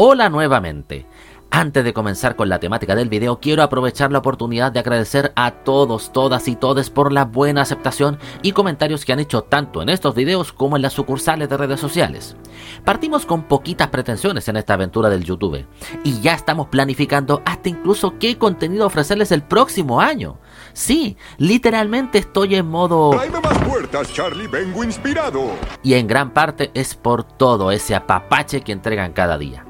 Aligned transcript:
Hola 0.00 0.28
nuevamente. 0.28 1.06
Antes 1.50 1.82
de 1.82 1.92
comenzar 1.92 2.36
con 2.36 2.48
la 2.48 2.60
temática 2.60 2.94
del 2.94 3.08
video, 3.08 3.40
quiero 3.40 3.64
aprovechar 3.64 4.12
la 4.12 4.20
oportunidad 4.20 4.70
de 4.70 4.78
agradecer 4.78 5.32
a 5.34 5.50
todos, 5.50 6.12
todas 6.12 6.46
y 6.46 6.54
todes 6.54 6.88
por 6.88 7.10
la 7.10 7.24
buena 7.24 7.62
aceptación 7.62 8.16
y 8.42 8.52
comentarios 8.52 9.04
que 9.04 9.12
han 9.12 9.18
hecho 9.18 9.42
tanto 9.42 9.82
en 9.82 9.88
estos 9.88 10.14
videos 10.14 10.52
como 10.52 10.76
en 10.76 10.82
las 10.82 10.92
sucursales 10.92 11.48
de 11.48 11.56
redes 11.56 11.80
sociales. 11.80 12.36
Partimos 12.84 13.26
con 13.26 13.42
poquitas 13.42 13.88
pretensiones 13.88 14.46
en 14.46 14.56
esta 14.56 14.74
aventura 14.74 15.10
del 15.10 15.24
YouTube 15.24 15.66
y 16.04 16.20
ya 16.20 16.34
estamos 16.34 16.68
planificando 16.68 17.42
hasta 17.44 17.68
incluso 17.68 18.20
qué 18.20 18.38
contenido 18.38 18.86
ofrecerles 18.86 19.32
el 19.32 19.42
próximo 19.42 20.00
año. 20.00 20.38
Sí, 20.74 21.16
literalmente 21.38 22.18
estoy 22.18 22.54
en 22.54 22.68
modo... 22.68 23.14
más 23.14 23.58
puertas, 23.64 24.12
Charlie, 24.12 24.46
vengo 24.46 24.84
inspirado. 24.84 25.50
Y 25.82 25.94
en 25.94 26.06
gran 26.06 26.32
parte 26.32 26.70
es 26.74 26.94
por 26.94 27.24
todo 27.24 27.72
ese 27.72 27.96
apapache 27.96 28.60
que 28.60 28.70
entregan 28.70 29.12
cada 29.12 29.36
día. 29.36 29.64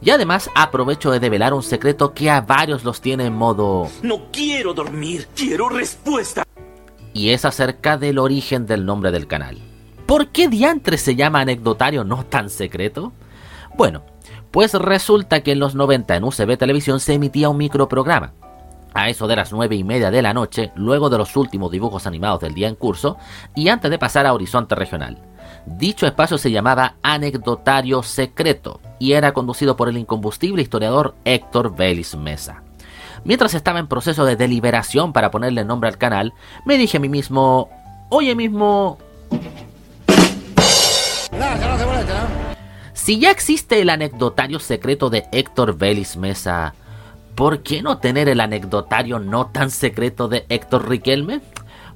Y 0.00 0.10
además 0.10 0.48
aprovecho 0.54 1.10
de 1.10 1.20
develar 1.20 1.54
un 1.54 1.62
secreto 1.62 2.14
que 2.14 2.30
a 2.30 2.40
varios 2.40 2.84
los 2.84 3.00
tiene 3.00 3.26
en 3.26 3.34
modo... 3.34 3.88
No 4.02 4.30
quiero 4.32 4.74
dormir, 4.74 5.26
quiero 5.34 5.68
respuesta. 5.68 6.44
Y 7.12 7.30
es 7.30 7.44
acerca 7.44 7.98
del 7.98 8.18
origen 8.18 8.66
del 8.66 8.86
nombre 8.86 9.10
del 9.10 9.26
canal. 9.26 9.58
¿Por 10.06 10.28
qué 10.28 10.48
diantres 10.48 11.02
se 11.02 11.16
llama 11.16 11.40
anecdotario 11.40 12.04
no 12.04 12.24
tan 12.24 12.48
secreto? 12.48 13.12
Bueno, 13.76 14.02
pues 14.50 14.72
resulta 14.74 15.42
que 15.42 15.52
en 15.52 15.58
los 15.58 15.74
90 15.74 16.16
en 16.16 16.24
UCB 16.24 16.56
Televisión 16.56 17.00
se 17.00 17.14
emitía 17.14 17.48
un 17.48 17.58
microprograma. 17.58 18.32
A 18.94 19.10
eso 19.10 19.26
de 19.26 19.36
las 19.36 19.52
9 19.52 19.76
y 19.76 19.84
media 19.84 20.10
de 20.10 20.22
la 20.22 20.32
noche, 20.32 20.72
luego 20.74 21.10
de 21.10 21.18
los 21.18 21.36
últimos 21.36 21.70
dibujos 21.70 22.06
animados 22.06 22.40
del 22.40 22.54
día 22.54 22.68
en 22.68 22.74
curso, 22.74 23.18
y 23.54 23.68
antes 23.68 23.90
de 23.90 23.98
pasar 23.98 24.26
a 24.26 24.32
Horizonte 24.32 24.74
Regional. 24.74 25.27
Dicho 25.76 26.06
espacio 26.06 26.38
se 26.38 26.50
llamaba 26.50 26.94
Anecdotario 27.02 28.02
Secreto 28.02 28.80
y 28.98 29.12
era 29.12 29.32
conducido 29.32 29.76
por 29.76 29.88
el 29.88 29.98
incombustible 29.98 30.62
historiador 30.62 31.14
Héctor 31.24 31.76
Vélez 31.76 32.14
Mesa. 32.16 32.62
Mientras 33.24 33.52
estaba 33.52 33.78
en 33.78 33.86
proceso 33.86 34.24
de 34.24 34.36
deliberación 34.36 35.12
para 35.12 35.30
ponerle 35.30 35.64
nombre 35.64 35.90
al 35.90 35.98
canal, 35.98 36.32
me 36.64 36.78
dije 36.78 36.96
a 36.96 37.00
mí 37.00 37.08
mismo, 37.08 37.68
oye 38.08 38.34
mismo... 38.34 38.98
Si 42.94 43.18
ya 43.18 43.30
existe 43.30 43.80
el 43.80 43.90
anecdotario 43.90 44.60
secreto 44.60 45.10
de 45.10 45.26
Héctor 45.32 45.76
Vélez 45.76 46.16
Mesa, 46.16 46.74
¿por 47.34 47.62
qué 47.62 47.82
no 47.82 47.98
tener 47.98 48.28
el 48.28 48.40
anecdotario 48.40 49.18
no 49.18 49.46
tan 49.46 49.70
secreto 49.70 50.28
de 50.28 50.46
Héctor 50.48 50.88
Riquelme? 50.88 51.40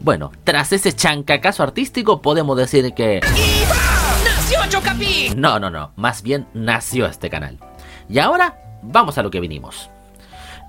Bueno, 0.03 0.33
tras 0.43 0.73
ese 0.73 0.93
chancacazo 0.93 1.63
artístico 1.63 2.21
podemos 2.23 2.57
decir 2.57 2.93
que... 2.93 3.21
¡Nació 3.21 4.59
Chocapi! 4.69 5.35
No, 5.37 5.61
no, 5.61 5.71
no, 5.71 5.93
más 5.95 6.25
bien 6.25 6.49
nació 6.55 7.07
este 7.07 7.31
canal. 7.31 7.61
Y 8.09 8.19
ahora, 8.19 8.59
vamos 8.83 9.17
a 9.19 9.23
lo 9.23 9.31
que 9.31 9.39
vinimos. 9.39 9.91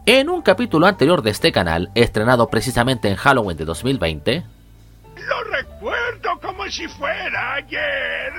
En 0.06 0.30
un 0.30 0.44
capítulo 0.44 0.86
anterior 0.86 1.24
de 1.24 1.32
este 1.32 1.52
canal, 1.52 1.90
estrenado 1.96 2.48
precisamente 2.48 3.08
en 3.10 3.16
Halloween 3.16 3.58
de 3.58 3.66
2020... 3.66 4.46
Lo 5.16 5.44
recuerdo 5.46 6.40
como 6.40 6.70
si 6.70 6.88
fuera 6.88 7.56
ayer. 7.56 8.34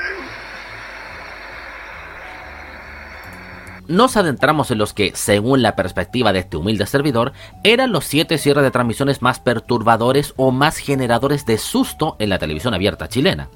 Nos 3.89 4.17
adentramos 4.17 4.71
en 4.71 4.79
los 4.79 4.93
que, 4.93 5.13
según 5.15 5.63
la 5.63 5.77
perspectiva 5.77 6.33
de 6.33 6.41
este 6.41 6.57
humilde 6.57 6.87
servidor, 6.87 7.33
eran 7.63 7.93
los 7.93 8.05
siete 8.05 8.39
cierres 8.39 8.65
de 8.65 8.71
transmisiones 8.71 9.23
más 9.23 9.41
perturbadores 9.41 10.35
o 10.37 10.51
más 10.51 10.79
generadores 10.79 11.47
de 11.47 11.59
susto 11.59 12.17
en 12.19 12.29
la 12.29 12.39
televisión 12.39 12.75
abierta 12.75 13.09
chilena. 13.09 13.49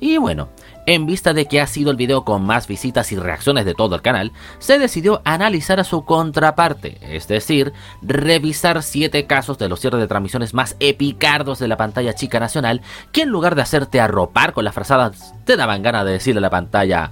Y 0.00 0.16
bueno, 0.16 0.48
en 0.86 1.06
vista 1.06 1.32
de 1.32 1.46
que 1.46 1.60
ha 1.60 1.66
sido 1.66 1.90
el 1.90 1.96
video 1.96 2.24
con 2.24 2.44
más 2.44 2.68
visitas 2.68 3.10
y 3.10 3.16
reacciones 3.16 3.64
de 3.64 3.74
todo 3.74 3.96
el 3.96 4.02
canal, 4.02 4.32
se 4.58 4.78
decidió 4.78 5.20
analizar 5.24 5.80
a 5.80 5.84
su 5.84 6.04
contraparte, 6.04 6.98
es 7.02 7.26
decir, 7.26 7.72
revisar 8.00 8.82
siete 8.82 9.26
casos 9.26 9.58
de 9.58 9.68
los 9.68 9.80
cierres 9.80 10.00
de 10.00 10.06
transmisiones 10.06 10.54
más 10.54 10.76
epicardos 10.78 11.58
de 11.58 11.68
la 11.68 11.76
pantalla 11.76 12.14
chica 12.14 12.38
nacional, 12.38 12.80
que 13.12 13.22
en 13.22 13.30
lugar 13.30 13.56
de 13.56 13.62
hacerte 13.62 14.00
arropar 14.00 14.52
con 14.52 14.64
las 14.64 14.74
frazadas, 14.74 15.34
te 15.44 15.56
daban 15.56 15.82
ganas 15.82 16.04
de 16.04 16.12
decirle 16.12 16.38
a 16.38 16.42
la 16.42 16.50
pantalla, 16.50 17.10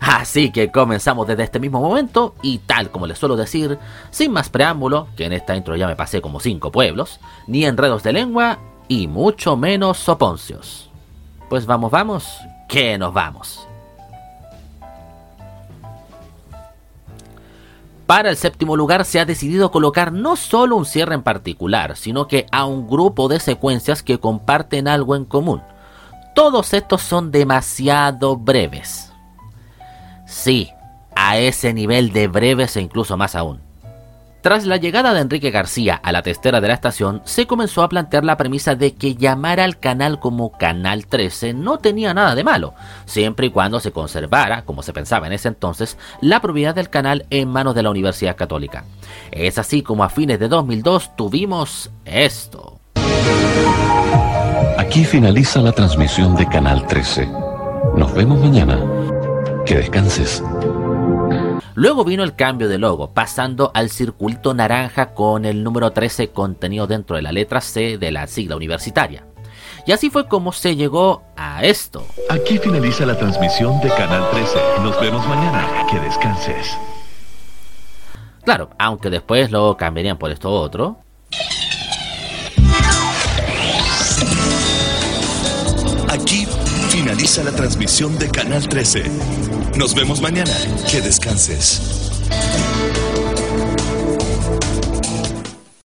Así 0.00 0.50
que 0.50 0.70
comenzamos 0.70 1.26
desde 1.26 1.44
este 1.44 1.60
mismo 1.60 1.80
momento 1.80 2.34
y 2.42 2.58
tal 2.58 2.90
como 2.90 3.06
les 3.06 3.18
suelo 3.18 3.36
decir, 3.36 3.78
sin 4.10 4.32
más 4.32 4.48
preámbulo, 4.48 5.08
que 5.16 5.24
en 5.24 5.32
esta 5.32 5.56
intro 5.56 5.76
ya 5.76 5.86
me 5.86 5.96
pasé 5.96 6.20
como 6.20 6.40
cinco 6.40 6.70
pueblos, 6.70 7.20
ni 7.46 7.64
enredos 7.64 8.02
de 8.02 8.12
lengua 8.12 8.58
y 8.88 9.08
mucho 9.08 9.56
menos 9.56 9.98
soponcios. 9.98 10.90
Pues 11.48 11.66
vamos, 11.66 11.90
vamos, 11.90 12.38
que 12.68 12.96
nos 12.98 13.12
vamos. 13.12 13.66
Para 18.06 18.30
el 18.30 18.36
séptimo 18.36 18.76
lugar 18.76 19.04
se 19.04 19.20
ha 19.20 19.24
decidido 19.24 19.70
colocar 19.70 20.12
no 20.12 20.36
solo 20.36 20.76
un 20.76 20.84
cierre 20.84 21.14
en 21.14 21.22
particular, 21.22 21.96
sino 21.96 22.28
que 22.28 22.46
a 22.52 22.66
un 22.66 22.88
grupo 22.88 23.28
de 23.28 23.40
secuencias 23.40 24.02
que 24.02 24.18
comparten 24.18 24.88
algo 24.88 25.16
en 25.16 25.24
común 25.24 25.62
todos 26.34 26.72
estos 26.72 27.02
son 27.02 27.30
demasiado 27.30 28.36
breves. 28.36 29.11
Sí, 30.32 30.70
a 31.14 31.36
ese 31.36 31.74
nivel 31.74 32.10
de 32.10 32.26
breves 32.26 32.76
e 32.76 32.80
incluso 32.80 33.18
más 33.18 33.36
aún. 33.36 33.60
Tras 34.40 34.64
la 34.64 34.78
llegada 34.78 35.12
de 35.12 35.20
Enrique 35.20 35.50
García 35.50 36.00
a 36.02 36.10
la 36.10 36.22
testera 36.22 36.60
de 36.60 36.66
la 36.68 36.74
estación, 36.74 37.20
se 37.24 37.46
comenzó 37.46 37.82
a 37.82 37.88
plantear 37.88 38.24
la 38.24 38.38
premisa 38.38 38.74
de 38.74 38.94
que 38.94 39.14
llamar 39.14 39.60
al 39.60 39.78
canal 39.78 40.18
como 40.18 40.50
Canal 40.50 41.06
13 41.06 41.52
no 41.52 41.78
tenía 41.78 42.12
nada 42.14 42.34
de 42.34 42.42
malo, 42.42 42.74
siempre 43.04 43.48
y 43.48 43.50
cuando 43.50 43.78
se 43.78 43.92
conservara, 43.92 44.64
como 44.64 44.82
se 44.82 44.94
pensaba 44.94 45.26
en 45.26 45.34
ese 45.34 45.48
entonces, 45.48 45.96
la 46.22 46.40
propiedad 46.40 46.74
del 46.74 46.88
canal 46.88 47.26
en 47.30 47.50
manos 47.50 47.74
de 47.74 47.82
la 47.84 47.90
Universidad 47.90 48.34
Católica. 48.34 48.84
Es 49.30 49.58
así 49.58 49.82
como 49.82 50.02
a 50.02 50.08
fines 50.08 50.40
de 50.40 50.48
2002 50.48 51.14
tuvimos 51.14 51.90
esto. 52.04 52.80
Aquí 54.78 55.04
finaliza 55.04 55.60
la 55.60 55.72
transmisión 55.72 56.34
de 56.34 56.48
Canal 56.48 56.84
13. 56.86 57.28
Nos 57.96 58.12
vemos 58.14 58.40
mañana. 58.40 59.01
Que 59.64 59.76
descanses. 59.76 60.42
Luego 61.74 62.04
vino 62.04 62.22
el 62.22 62.34
cambio 62.34 62.68
de 62.68 62.78
logo, 62.78 63.12
pasando 63.14 63.70
al 63.74 63.90
circulito 63.90 64.52
naranja 64.54 65.14
con 65.14 65.44
el 65.44 65.64
número 65.64 65.92
13 65.92 66.28
contenido 66.28 66.86
dentro 66.86 67.16
de 67.16 67.22
la 67.22 67.32
letra 67.32 67.60
C 67.60 67.96
de 67.96 68.12
la 68.12 68.26
sigla 68.26 68.56
universitaria. 68.56 69.24
Y 69.86 69.92
así 69.92 70.10
fue 70.10 70.28
como 70.28 70.52
se 70.52 70.76
llegó 70.76 71.22
a 71.36 71.64
esto. 71.64 72.06
Aquí 72.28 72.58
finaliza 72.58 73.06
la 73.06 73.18
transmisión 73.18 73.80
de 73.80 73.88
Canal 73.88 74.30
13. 74.30 74.58
Nos 74.82 75.00
vemos 75.00 75.26
mañana. 75.26 75.86
Que 75.90 75.98
descanses. 75.98 76.76
Claro, 78.44 78.70
aunque 78.78 79.10
después 79.10 79.50
lo 79.50 79.76
cambiarían 79.76 80.18
por 80.18 80.30
esto 80.30 80.50
otro. 80.50 80.98
Aquí 86.08 86.46
finaliza 86.90 87.42
la 87.42 87.52
transmisión 87.52 88.18
de 88.18 88.30
Canal 88.30 88.68
13. 88.68 89.04
Nos 89.76 89.94
vemos 89.94 90.20
mañana. 90.20 90.50
Que 90.90 91.00
descanses. 91.00 92.20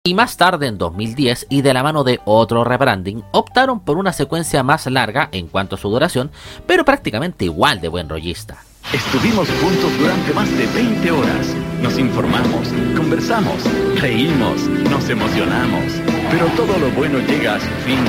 Y 0.03 0.13
más 0.13 0.37
tarde, 0.37 0.67
en 0.67 0.77
2010, 0.77 1.47
y 1.49 1.61
de 1.61 1.73
la 1.73 1.83
mano 1.83 2.03
de 2.03 2.19
otro 2.25 2.63
rebranding, 2.63 3.23
optaron 3.31 3.79
por 3.79 3.97
una 3.97 4.13
secuencia 4.13 4.63
más 4.63 4.85
larga 4.87 5.29
en 5.31 5.47
cuanto 5.47 5.75
a 5.75 5.77
su 5.79 5.89
duración, 5.89 6.31
pero 6.65 6.85
prácticamente 6.85 7.45
igual 7.45 7.81
de 7.81 7.87
buen 7.87 8.09
rollista. 8.09 8.63
Estuvimos 8.93 9.47
juntos 9.61 9.91
durante 9.99 10.33
más 10.33 10.49
de 10.57 10.65
20 10.67 11.11
horas. 11.11 11.55
Nos 11.81 11.97
informamos, 11.97 12.67
conversamos, 12.95 13.63
reímos, 13.99 14.61
nos 14.89 15.07
emocionamos. 15.09 15.83
Pero 16.29 16.45
todo 16.57 16.77
lo 16.77 16.89
bueno 16.91 17.19
llega 17.19 17.55
a 17.55 17.59
su 17.59 17.69
fin 17.85 17.99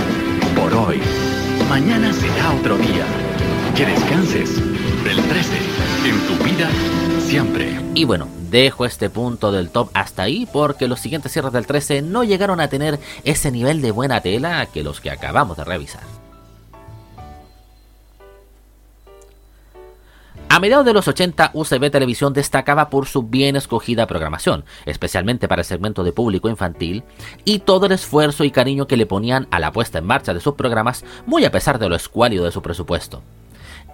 por 0.56 0.72
hoy. 0.74 1.00
Mañana 1.68 2.12
será 2.12 2.52
otro 2.52 2.76
día. 2.78 3.06
Que 3.76 3.86
descanses. 3.86 4.60
Del 5.04 5.20
13. 5.20 5.52
En 6.04 6.26
tu 6.28 6.44
vida, 6.44 6.70
siempre. 7.18 7.80
Y 7.94 8.04
bueno, 8.04 8.28
dejo 8.50 8.84
este 8.84 9.10
punto 9.10 9.50
del 9.50 9.70
top 9.70 9.90
hasta 9.94 10.22
ahí 10.22 10.46
porque 10.52 10.86
los 10.86 11.00
siguientes 11.00 11.32
cierres 11.32 11.52
del 11.52 11.66
13 11.66 12.02
no 12.02 12.22
llegaron 12.22 12.60
a 12.60 12.68
tener 12.68 13.00
ese 13.24 13.50
nivel 13.50 13.82
de 13.82 13.90
buena 13.90 14.20
tela 14.20 14.64
que 14.66 14.84
los 14.84 15.00
que 15.00 15.10
acabamos 15.10 15.56
de 15.56 15.64
revisar. 15.64 16.02
A 20.48 20.60
mediados 20.60 20.84
de 20.84 20.92
los 20.92 21.08
80, 21.08 21.50
UCB 21.54 21.90
Televisión 21.90 22.32
destacaba 22.32 22.90
por 22.90 23.06
su 23.06 23.22
bien 23.22 23.56
escogida 23.56 24.06
programación, 24.06 24.64
especialmente 24.84 25.48
para 25.48 25.62
el 25.62 25.66
segmento 25.66 26.04
de 26.04 26.12
público 26.12 26.48
infantil, 26.48 27.02
y 27.44 27.60
todo 27.60 27.86
el 27.86 27.92
esfuerzo 27.92 28.44
y 28.44 28.50
cariño 28.50 28.86
que 28.86 28.98
le 28.98 29.06
ponían 29.06 29.48
a 29.50 29.58
la 29.58 29.72
puesta 29.72 29.98
en 29.98 30.04
marcha 30.04 30.34
de 30.34 30.40
sus 30.40 30.54
programas, 30.54 31.04
muy 31.26 31.44
a 31.44 31.50
pesar 31.50 31.78
de 31.78 31.88
lo 31.88 31.96
escuálido 31.96 32.44
de 32.44 32.52
su 32.52 32.60
presupuesto. 32.60 33.22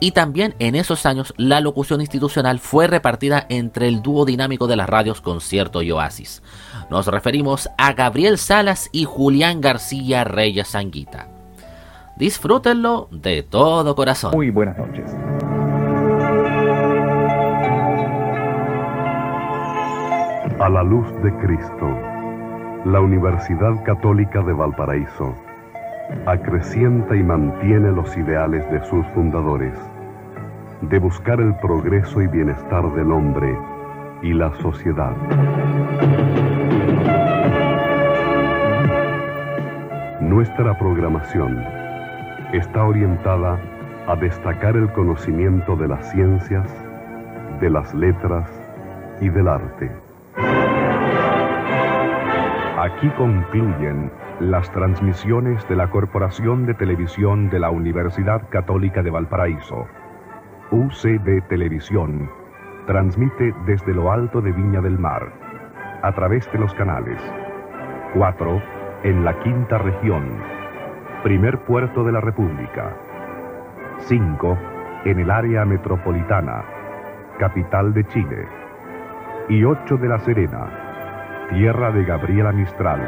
Y 0.00 0.12
también 0.12 0.54
en 0.58 0.76
esos 0.76 1.06
años 1.06 1.34
la 1.36 1.60
locución 1.60 2.00
institucional 2.00 2.60
fue 2.60 2.86
repartida 2.86 3.44
entre 3.48 3.88
el 3.88 4.00
dúo 4.00 4.24
dinámico 4.24 4.66
de 4.68 4.76
las 4.76 4.88
radios 4.88 5.20
Concierto 5.20 5.82
y 5.82 5.90
Oasis. 5.90 6.42
Nos 6.88 7.06
referimos 7.08 7.68
a 7.76 7.92
Gabriel 7.94 8.38
Salas 8.38 8.88
y 8.92 9.04
Julián 9.04 9.60
García 9.60 10.24
Reyes 10.24 10.68
Sanguita. 10.68 11.28
Disfrútenlo 12.16 13.08
de 13.10 13.42
todo 13.42 13.94
corazón. 13.94 14.32
Muy 14.34 14.50
buenas 14.50 14.78
noches. 14.78 15.10
A 20.60 20.68
la 20.68 20.82
luz 20.82 21.06
de 21.22 21.32
Cristo, 21.38 21.88
la 22.84 23.00
Universidad 23.00 23.82
Católica 23.84 24.42
de 24.42 24.52
Valparaíso 24.52 25.34
acrecienta 26.26 27.14
y 27.14 27.22
mantiene 27.22 27.92
los 27.92 28.16
ideales 28.16 28.68
de 28.70 28.84
sus 28.86 29.06
fundadores 29.08 29.74
de 30.82 30.98
buscar 30.98 31.40
el 31.40 31.54
progreso 31.56 32.22
y 32.22 32.26
bienestar 32.28 32.92
del 32.94 33.10
hombre 33.10 33.56
y 34.22 34.32
la 34.32 34.52
sociedad. 34.54 35.16
Nuestra 40.20 40.78
programación 40.78 41.58
está 42.52 42.84
orientada 42.84 43.58
a 44.06 44.16
destacar 44.16 44.76
el 44.76 44.90
conocimiento 44.92 45.76
de 45.76 45.88
las 45.88 46.10
ciencias, 46.12 46.70
de 47.60 47.70
las 47.70 47.92
letras 47.94 48.48
y 49.20 49.28
del 49.28 49.48
arte. 49.48 49.90
Aquí 52.78 53.08
concluyen 53.16 54.10
las 54.40 54.70
transmisiones 54.70 55.68
de 55.68 55.74
la 55.74 55.90
Corporación 55.90 56.64
de 56.66 56.74
Televisión 56.74 57.50
de 57.50 57.58
la 57.58 57.70
Universidad 57.70 58.48
Católica 58.50 59.02
de 59.02 59.10
Valparaíso. 59.10 59.86
UCD 60.70 61.40
Televisión 61.48 62.28
transmite 62.86 63.54
desde 63.64 63.94
lo 63.94 64.12
alto 64.12 64.42
de 64.42 64.52
Viña 64.52 64.82
del 64.82 64.98
Mar, 64.98 65.32
a 66.02 66.12
través 66.12 66.50
de 66.52 66.58
los 66.58 66.74
canales 66.74 67.18
4 68.14 68.62
en 69.04 69.24
la 69.24 69.38
quinta 69.40 69.78
región, 69.78 70.24
primer 71.22 71.58
puerto 71.60 72.04
de 72.04 72.12
la 72.12 72.20
República, 72.20 72.92
5 74.00 74.58
en 75.06 75.20
el 75.20 75.30
área 75.30 75.64
metropolitana, 75.64 76.62
capital 77.38 77.94
de 77.94 78.04
Chile, 78.08 78.46
y 79.48 79.64
8 79.64 79.96
de 79.96 80.08
La 80.08 80.18
Serena, 80.18 81.48
tierra 81.50 81.90
de 81.92 82.04
Gabriela 82.04 82.52
Mistral. 82.52 83.00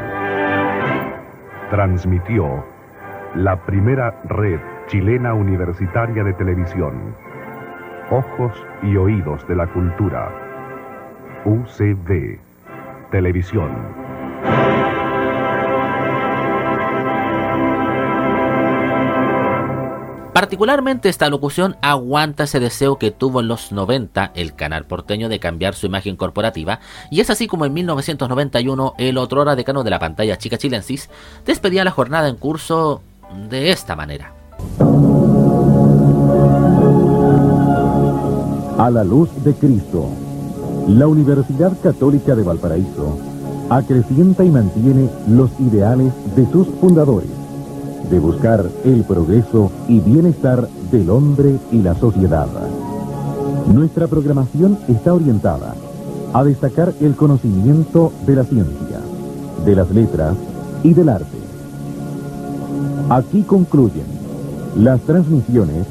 Transmitió 1.69 2.65
la 3.35 3.55
primera 3.55 4.15
red 4.25 4.59
chilena 4.87 5.35
universitaria 5.35 6.23
de 6.23 6.33
televisión. 6.33 7.30
Ojos 8.11 8.51
y 8.83 8.97
oídos 8.97 9.47
de 9.47 9.55
la 9.55 9.65
cultura. 9.67 10.29
UCD. 11.45 12.41
Televisión. 13.09 13.71
Particularmente 20.33 21.07
esta 21.07 21.29
locución 21.29 21.77
aguanta 21.81 22.43
ese 22.43 22.59
deseo 22.59 22.97
que 22.97 23.11
tuvo 23.11 23.39
en 23.39 23.47
los 23.47 23.71
90 23.71 24.33
el 24.35 24.55
canal 24.55 24.83
porteño 24.83 25.29
de 25.29 25.39
cambiar 25.39 25.73
su 25.73 25.85
imagen 25.85 26.17
corporativa 26.17 26.81
y 27.09 27.21
es 27.21 27.29
así 27.29 27.47
como 27.47 27.63
en 27.63 27.71
1991 27.71 28.95
el 28.97 29.17
otrora 29.17 29.55
decano 29.55 29.85
de 29.85 29.89
la 29.89 29.99
pantalla 29.99 30.37
chica 30.37 30.57
chilensis 30.57 31.09
despedía 31.45 31.85
la 31.85 31.91
jornada 31.91 32.27
en 32.27 32.35
curso 32.35 33.01
de 33.49 33.71
esta 33.71 33.95
manera. 33.95 34.33
A 38.81 38.89
la 38.89 39.03
luz 39.03 39.29
de 39.43 39.53
Cristo, 39.53 40.07
la 40.87 41.05
Universidad 41.05 41.71
Católica 41.83 42.35
de 42.35 42.41
Valparaíso 42.41 43.15
acrecienta 43.69 44.43
y 44.43 44.49
mantiene 44.49 45.07
los 45.27 45.51
ideales 45.59 46.11
de 46.35 46.51
sus 46.51 46.65
fundadores 46.79 47.29
de 48.09 48.17
buscar 48.17 48.65
el 48.83 49.03
progreso 49.03 49.69
y 49.87 49.99
bienestar 49.99 50.67
del 50.91 51.11
hombre 51.11 51.59
y 51.71 51.83
la 51.83 51.93
sociedad. 51.93 52.47
Nuestra 53.71 54.07
programación 54.07 54.79
está 54.87 55.13
orientada 55.13 55.75
a 56.33 56.43
destacar 56.43 56.91
el 57.01 57.15
conocimiento 57.15 58.11
de 58.25 58.35
la 58.35 58.45
ciencia, 58.45 58.99
de 59.63 59.75
las 59.75 59.91
letras 59.91 60.35
y 60.81 60.95
del 60.95 61.09
arte. 61.09 61.37
Aquí 63.11 63.43
concluyen 63.43 64.07
las 64.75 65.01
transmisiones 65.01 65.85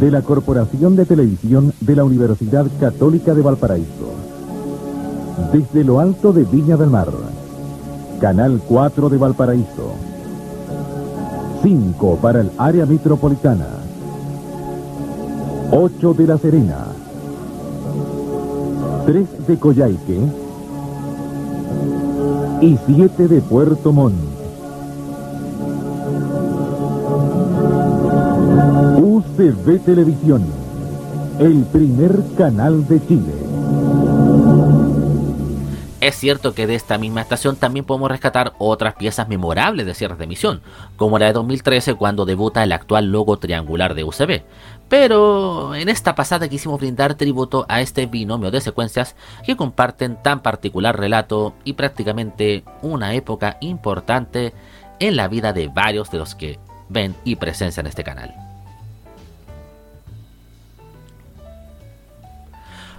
de 0.00 0.10
la 0.10 0.22
Corporación 0.22 0.96
de 0.96 1.04
Televisión 1.04 1.72
de 1.80 1.96
la 1.96 2.04
Universidad 2.04 2.66
Católica 2.78 3.34
de 3.34 3.42
Valparaíso. 3.42 4.12
Desde 5.52 5.84
lo 5.84 6.00
alto 6.00 6.32
de 6.32 6.44
Viña 6.44 6.76
del 6.76 6.90
Mar, 6.90 7.08
Canal 8.20 8.60
4 8.66 9.08
de 9.08 9.16
Valparaíso 9.16 10.08
5 11.62 12.18
para 12.22 12.40
el 12.40 12.50
área 12.56 12.86
metropolitana, 12.86 13.66
8 15.72 16.14
de 16.14 16.26
La 16.26 16.38
Serena, 16.38 16.86
3 19.06 19.46
de 19.46 19.58
Coyhaique 19.58 20.20
y 22.60 22.78
7 22.86 23.28
de 23.28 23.40
Puerto 23.40 23.92
Montt. 23.92 24.37
UCB 29.38 29.84
Televisión, 29.84 30.44
el 31.38 31.64
primer 31.66 32.10
canal 32.36 32.84
de 32.88 33.06
Chile. 33.06 33.32
Es 36.00 36.16
cierto 36.16 36.54
que 36.54 36.66
de 36.66 36.74
esta 36.74 36.98
misma 36.98 37.20
estación 37.20 37.54
también 37.54 37.84
podemos 37.84 38.10
rescatar 38.10 38.54
otras 38.58 38.94
piezas 38.94 39.28
memorables 39.28 39.86
de 39.86 39.94
cierres 39.94 40.18
de 40.18 40.24
emisión, 40.24 40.60
como 40.96 41.20
la 41.20 41.26
de 41.26 41.34
2013 41.34 41.94
cuando 41.94 42.24
debuta 42.24 42.64
el 42.64 42.72
actual 42.72 43.12
logo 43.12 43.38
triangular 43.38 43.94
de 43.94 44.02
UCB. 44.02 44.42
Pero 44.88 45.72
en 45.76 45.88
esta 45.88 46.16
pasada 46.16 46.48
quisimos 46.48 46.80
brindar 46.80 47.14
tributo 47.14 47.64
a 47.68 47.80
este 47.80 48.06
binomio 48.06 48.50
de 48.50 48.60
secuencias 48.60 49.14
que 49.46 49.56
comparten 49.56 50.20
tan 50.20 50.40
particular 50.40 50.98
relato 50.98 51.54
y 51.62 51.74
prácticamente 51.74 52.64
una 52.82 53.14
época 53.14 53.56
importante 53.60 54.52
en 54.98 55.14
la 55.14 55.28
vida 55.28 55.52
de 55.52 55.68
varios 55.68 56.10
de 56.10 56.18
los 56.18 56.34
que 56.34 56.58
ven 56.88 57.14
y 57.22 57.36
presencian 57.36 57.86
este 57.86 58.02
canal. 58.02 58.47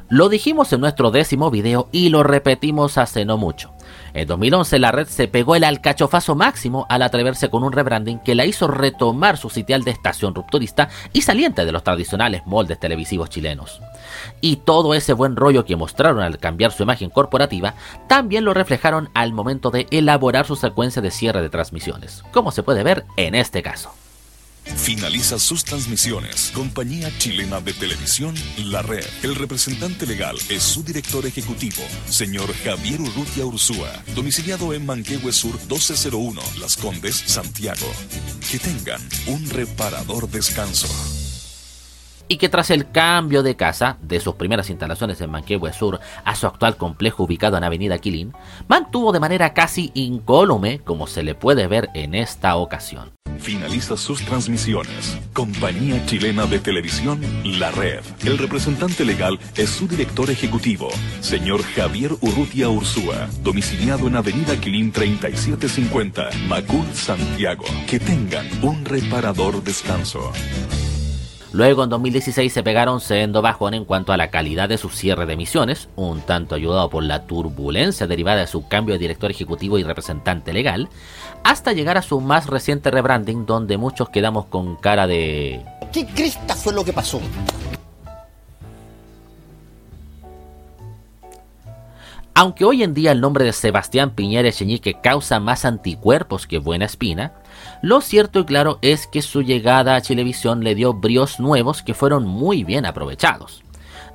Lo 0.09 0.27
dijimos 0.27 0.73
en 0.73 0.81
nuestro 0.81 1.11
décimo 1.11 1.51
video 1.51 1.87
y 1.91 2.09
lo 2.09 2.23
repetimos 2.23 2.97
hace 2.97 3.25
no 3.25 3.37
mucho. 3.37 3.71
En 4.15 4.27
2011 4.27 4.79
la 4.79 4.91
red 4.91 5.07
se 5.07 5.27
pegó 5.27 5.55
el 5.55 5.63
alcachofazo 5.63 6.33
máximo 6.33 6.87
al 6.89 7.03
atreverse 7.03 7.51
con 7.51 7.63
un 7.63 7.71
rebranding 7.71 8.17
que 8.17 8.33
la 8.33 8.45
hizo 8.45 8.67
retomar 8.67 9.37
su 9.37 9.51
sitial 9.51 9.83
de 9.83 9.91
estación 9.91 10.33
rupturista 10.33 10.89
y 11.13 11.21
saliente 11.21 11.63
de 11.63 11.71
los 11.71 11.83
tradicionales 11.83 12.41
moldes 12.47 12.79
televisivos 12.79 13.29
chilenos. 13.29 13.83
Y 14.41 14.55
todo 14.55 14.95
ese 14.95 15.13
buen 15.13 15.35
rollo 15.35 15.63
que 15.63 15.75
mostraron 15.75 16.23
al 16.23 16.39
cambiar 16.39 16.71
su 16.71 16.81
imagen 16.81 17.11
corporativa 17.11 17.75
también 18.07 18.45
lo 18.45 18.55
reflejaron 18.55 19.09
al 19.13 19.31
momento 19.31 19.69
de 19.69 19.85
elaborar 19.91 20.47
su 20.47 20.55
secuencia 20.55 21.03
de 21.03 21.11
cierre 21.11 21.43
de 21.43 21.51
transmisiones, 21.51 22.23
como 22.31 22.49
se 22.49 22.63
puede 22.63 22.81
ver 22.81 23.05
en 23.15 23.35
este 23.35 23.61
caso. 23.61 23.91
Finaliza 24.77 25.39
sus 25.39 25.63
transmisiones. 25.63 26.51
Compañía 26.53 27.11
Chilena 27.17 27.61
de 27.61 27.73
Televisión, 27.73 28.35
La 28.57 28.81
Red. 28.81 29.05
El 29.23 29.35
representante 29.35 30.05
legal 30.05 30.35
es 30.49 30.63
su 30.63 30.83
director 30.83 31.25
ejecutivo, 31.25 31.83
señor 32.07 32.53
Javier 32.63 33.01
Urrutia 33.01 33.45
Ursúa, 33.45 33.91
domiciliado 34.15 34.73
en 34.73 34.85
Manquehue 34.85 35.31
Sur 35.31 35.53
1201, 35.59 36.41
Las 36.59 36.77
Condes, 36.77 37.15
Santiago. 37.15 37.87
Que 38.51 38.59
tengan 38.59 39.01
un 39.27 39.49
reparador 39.49 40.29
descanso 40.29 40.87
y 42.29 42.37
que 42.37 42.47
tras 42.47 42.69
el 42.69 42.89
cambio 42.91 43.43
de 43.43 43.57
casa 43.57 43.97
de 44.01 44.21
sus 44.21 44.35
primeras 44.35 44.69
instalaciones 44.69 45.19
en 45.19 45.31
Manquehue 45.31 45.73
Sur 45.73 45.99
a 46.23 46.35
su 46.35 46.47
actual 46.47 46.77
complejo 46.77 47.23
ubicado 47.23 47.57
en 47.57 47.65
Avenida 47.65 47.97
Quilín, 47.97 48.33
mantuvo 48.69 49.11
de 49.11 49.19
manera 49.19 49.53
casi 49.53 49.91
incólume, 49.95 50.79
como 50.79 51.07
se 51.07 51.23
le 51.23 51.35
puede 51.35 51.67
ver 51.67 51.89
en 51.95 52.15
esta 52.15 52.55
ocasión. 52.55 53.11
Finaliza 53.39 53.97
sus 53.97 54.23
transmisiones. 54.25 55.17
Compañía 55.33 56.05
Chilena 56.05 56.45
de 56.45 56.59
Televisión, 56.59 57.21
La 57.43 57.71
Red. 57.71 58.01
El 58.23 58.37
representante 58.37 59.05
legal 59.05 59.39
es 59.55 59.69
su 59.69 59.87
director 59.87 60.29
ejecutivo, 60.29 60.89
señor 61.21 61.63
Javier 61.63 62.11
Urrutia 62.21 62.69
Ursúa, 62.69 63.29
domiciliado 63.41 64.07
en 64.07 64.17
Avenida 64.17 64.59
Quilín 64.59 64.91
3750, 64.91 66.29
Macul, 66.47 66.85
Santiago. 66.93 67.65
Que 67.87 67.99
tengan 67.99 68.45
un 68.61 68.85
reparador 68.85 69.63
descanso. 69.63 70.31
Luego 71.51 71.83
en 71.83 71.89
2016 71.89 72.53
se 72.53 72.61
pegaron 72.61 73.01
sendo 73.01 73.41
bajón 73.41 73.73
en 73.73 73.83
cuanto 73.83 74.13
a 74.13 74.17
la 74.17 74.29
calidad 74.29 74.69
de 74.69 74.77
su 74.77 74.89
cierre 74.89 75.25
de 75.25 75.33
emisiones, 75.33 75.89
un 75.95 76.21
tanto 76.21 76.53
ayudado 76.53 76.91
por 76.91 77.03
la 77.03 77.25
turbulencia 77.25 78.05
derivada 78.05 78.41
de 78.41 78.47
su 78.47 78.67
cambio 78.67 78.93
de 78.93 78.99
director 78.99 79.31
ejecutivo 79.31 79.79
y 79.79 79.83
representante 79.83 80.53
legal, 80.53 80.89
hasta 81.43 81.73
llegar 81.73 81.97
a 81.97 82.03
su 82.03 82.21
más 82.21 82.45
reciente 82.45 82.91
rebranding 82.91 83.47
donde 83.47 83.77
muchos 83.77 84.09
quedamos 84.09 84.45
con 84.45 84.75
cara 84.75 85.07
de... 85.07 85.65
¿Qué 85.91 86.05
cresta 86.05 86.55
fue 86.55 86.71
lo 86.71 86.85
que 86.85 86.93
pasó? 86.93 87.19
Aunque 92.41 92.63
hoy 92.63 92.83
en 92.83 92.93
día 92.93 93.11
el 93.11 93.19
nombre 93.19 93.43
de 93.43 93.51
Sebastián 93.51 94.11
Piñera 94.11 94.47
Echeñique 94.47 95.01
causa 95.01 95.41
más 95.41 95.65
anticuerpos 95.65 96.47
que 96.47 96.57
buena 96.57 96.85
espina, 96.85 97.33
lo 97.81 97.99
cierto 97.99 98.39
y 98.39 98.45
claro 98.45 98.79
es 98.81 99.07
que 99.07 99.21
su 99.21 99.41
llegada 99.41 99.97
a 99.97 100.01
Chilevisión 100.01 100.63
le 100.63 100.73
dio 100.73 100.93
bríos 100.93 101.41
nuevos 101.41 101.83
que 101.83 101.93
fueron 101.93 102.25
muy 102.25 102.63
bien 102.63 102.85
aprovechados. 102.85 103.61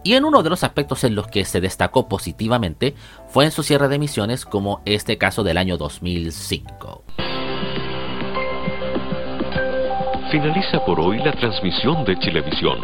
Y 0.03 0.15
en 0.15 0.25
uno 0.25 0.43
de 0.43 0.49
los 0.49 0.65
aspectos 0.65 1.05
en 1.05 1.15
los 1.15 1.27
que 1.27 1.45
se 1.45 1.61
destacó 1.61 2.09
positivamente 2.09 2.95
fue 3.29 3.45
en 3.45 3.51
su 3.51 3.63
cierre 3.63 3.89
de 3.89 3.97
emisiones, 3.97 4.47
como 4.47 4.81
este 4.87 5.19
caso 5.19 5.45
del 5.45 5.59
año 5.59 5.77
2005. 5.77 7.05
Finaliza 10.31 10.83
por 10.87 10.99
hoy 10.99 11.19
la 11.19 11.33
transmisión 11.33 12.07
de 12.07 12.19
Chilevisión. 12.21 12.79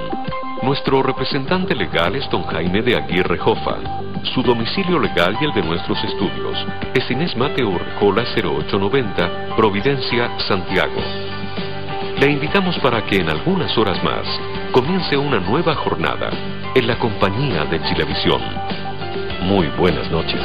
Nuestro 0.62 1.02
representante 1.02 1.74
legal 1.74 2.14
es 2.14 2.28
don 2.30 2.42
Jaime 2.42 2.82
de 2.82 2.96
Aguirre 2.96 3.38
Jofa. 3.38 4.09
Su 4.22 4.42
domicilio 4.42 4.98
legal 4.98 5.36
y 5.40 5.44
el 5.44 5.52
de 5.52 5.62
nuestros 5.62 5.98
estudios 6.04 6.56
es 6.94 7.10
Inés 7.10 7.36
Mateo 7.36 7.76
Rejola 7.76 8.22
0890, 8.36 9.56
Providencia, 9.56 10.30
Santiago. 10.46 11.00
Le 12.20 12.30
invitamos 12.30 12.78
para 12.78 13.04
que 13.06 13.16
en 13.16 13.28
algunas 13.30 13.76
horas 13.76 14.02
más 14.04 14.26
comience 14.72 15.16
una 15.16 15.40
nueva 15.40 15.74
jornada 15.74 16.30
en 16.74 16.86
la 16.86 16.98
compañía 16.98 17.64
de 17.64 17.82
Chilevisión. 17.82 18.40
Muy 19.42 19.66
buenas 19.78 20.10
noches. 20.10 20.40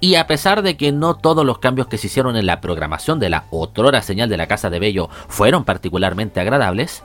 Y 0.00 0.16
a 0.16 0.26
pesar 0.26 0.62
de 0.62 0.76
que 0.76 0.90
no 0.90 1.14
todos 1.14 1.46
los 1.46 1.60
cambios 1.60 1.86
que 1.86 1.96
se 1.96 2.08
hicieron 2.08 2.34
en 2.34 2.44
la 2.44 2.60
programación 2.60 3.20
de 3.20 3.30
la 3.30 3.44
otrora 3.50 4.02
señal 4.02 4.28
de 4.28 4.36
la 4.36 4.48
Casa 4.48 4.68
de 4.68 4.80
Bello 4.80 5.08
fueron 5.28 5.64
particularmente 5.64 6.40
agradables, 6.40 7.04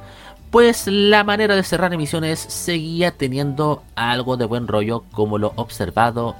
pues 0.51 0.87
la 0.87 1.23
manera 1.23 1.55
de 1.55 1.63
cerrar 1.63 1.93
emisiones 1.93 2.39
seguía 2.39 3.11
teniendo 3.11 3.83
algo 3.95 4.37
de 4.37 4.45
buen 4.45 4.67
rollo 4.67 5.03
como 5.11 5.37
lo 5.37 5.53
observado 5.55 6.35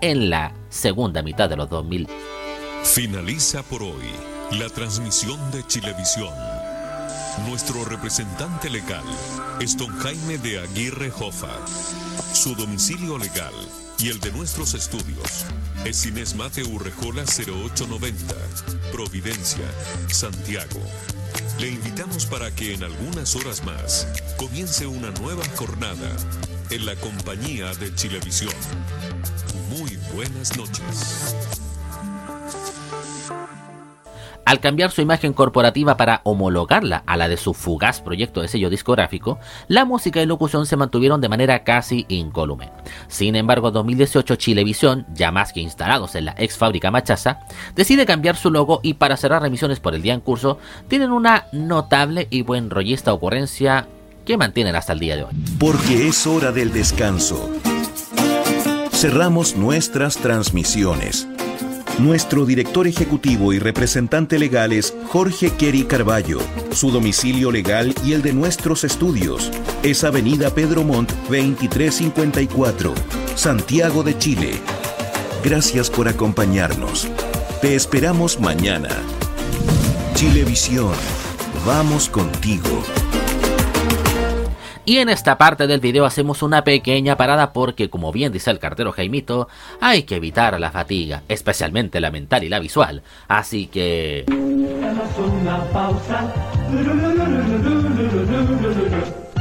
en 0.00 0.30
la 0.30 0.52
segunda 0.68 1.22
mitad 1.22 1.48
de 1.48 1.56
los 1.56 1.68
2000. 1.68 2.08
Finaliza 2.84 3.62
por 3.62 3.82
hoy 3.82 4.10
la 4.52 4.68
transmisión 4.68 5.38
de 5.50 5.66
Chilevisión. 5.66 6.32
Nuestro 7.48 7.84
representante 7.84 8.70
legal 8.70 9.04
es 9.60 9.76
don 9.76 9.94
Jaime 9.98 10.38
de 10.38 10.60
Aguirre 10.60 11.10
Jofa. 11.10 11.50
Su 12.32 12.54
domicilio 12.54 13.18
legal 13.18 13.52
y 13.98 14.08
el 14.08 14.20
de 14.20 14.30
nuestros 14.32 14.74
estudios 14.74 15.46
es 15.84 16.06
Inés 16.06 16.34
Mate 16.34 16.62
Urrejola 16.62 17.24
0890, 17.24 18.34
Providencia, 18.92 19.66
Santiago. 20.08 20.80
Le 21.58 21.68
invitamos 21.68 22.26
para 22.26 22.54
que 22.54 22.74
en 22.74 22.84
algunas 22.84 23.34
horas 23.34 23.64
más 23.64 24.06
comience 24.36 24.86
una 24.86 25.10
nueva 25.12 25.42
jornada 25.56 26.14
en 26.68 26.84
la 26.84 26.94
compañía 26.96 27.72
de 27.74 27.94
Chilevisión. 27.94 28.52
Muy 29.70 29.96
buenas 30.14 30.54
noches. 30.58 31.34
Al 34.46 34.60
cambiar 34.60 34.92
su 34.92 35.00
imagen 35.00 35.32
corporativa 35.32 35.96
para 35.96 36.20
homologarla 36.22 37.02
a 37.04 37.16
la 37.16 37.28
de 37.28 37.36
su 37.36 37.52
fugaz 37.52 38.00
proyecto 38.00 38.42
de 38.42 38.46
sello 38.46 38.70
discográfico, 38.70 39.40
la 39.66 39.84
música 39.84 40.22
y 40.22 40.26
locución 40.26 40.66
se 40.66 40.76
mantuvieron 40.76 41.20
de 41.20 41.28
manera 41.28 41.64
casi 41.64 42.06
incólume. 42.08 42.70
Sin 43.08 43.34
embargo, 43.34 43.68
en 43.68 43.74
2018 43.74 44.36
Chilevisión, 44.36 45.04
ya 45.12 45.32
más 45.32 45.52
que 45.52 45.58
instalados 45.58 46.14
en 46.14 46.26
la 46.26 46.36
ex 46.38 46.56
fábrica 46.56 46.92
Machaza, 46.92 47.40
decide 47.74 48.06
cambiar 48.06 48.36
su 48.36 48.52
logo 48.52 48.78
y 48.84 48.94
para 48.94 49.16
cerrar 49.16 49.42
remisiones 49.42 49.80
por 49.80 49.96
el 49.96 50.02
día 50.02 50.14
en 50.14 50.20
curso, 50.20 50.60
tienen 50.86 51.10
una 51.10 51.46
notable 51.50 52.28
y 52.30 52.42
buen 52.42 52.70
rollista 52.70 53.12
ocurrencia 53.12 53.88
que 54.24 54.36
mantienen 54.36 54.76
hasta 54.76 54.92
el 54.92 55.00
día 55.00 55.16
de 55.16 55.24
hoy. 55.24 55.34
Porque 55.58 56.06
es 56.06 56.24
hora 56.24 56.52
del 56.52 56.72
descanso. 56.72 57.50
Cerramos 58.92 59.56
nuestras 59.56 60.18
transmisiones 60.18 61.26
nuestro 61.98 62.44
director 62.44 62.86
ejecutivo 62.86 63.52
y 63.52 63.58
representante 63.58 64.38
legal 64.38 64.72
es 64.72 64.94
Jorge 65.08 65.50
Kerry 65.50 65.84
Carballo. 65.84 66.40
Su 66.72 66.90
domicilio 66.90 67.50
legal 67.50 67.94
y 68.04 68.12
el 68.12 68.22
de 68.22 68.32
nuestros 68.32 68.84
estudios 68.84 69.50
es 69.82 70.04
Avenida 70.04 70.50
Pedro 70.50 70.84
Montt 70.84 71.10
2354, 71.28 72.94
Santiago 73.34 74.02
de 74.02 74.18
Chile. 74.18 74.60
Gracias 75.42 75.90
por 75.90 76.08
acompañarnos. 76.08 77.08
Te 77.60 77.74
esperamos 77.74 78.40
mañana. 78.40 78.88
Chilevisión. 80.14 80.94
Vamos 81.64 82.08
contigo. 82.08 82.82
Y 84.88 84.98
en 84.98 85.08
esta 85.08 85.36
parte 85.36 85.66
del 85.66 85.80
video 85.80 86.06
hacemos 86.06 86.44
una 86.44 86.62
pequeña 86.62 87.16
parada 87.16 87.52
porque, 87.52 87.90
como 87.90 88.12
bien 88.12 88.32
dice 88.32 88.52
el 88.52 88.60
cartero 88.60 88.92
Jaimito, 88.92 89.48
hay 89.80 90.04
que 90.04 90.14
evitar 90.14 90.58
la 90.60 90.70
fatiga, 90.70 91.24
especialmente 91.28 91.98
la 92.00 92.12
mental 92.12 92.44
y 92.44 92.48
la 92.48 92.60
visual. 92.60 93.02
Así 93.26 93.66
que... 93.66 94.24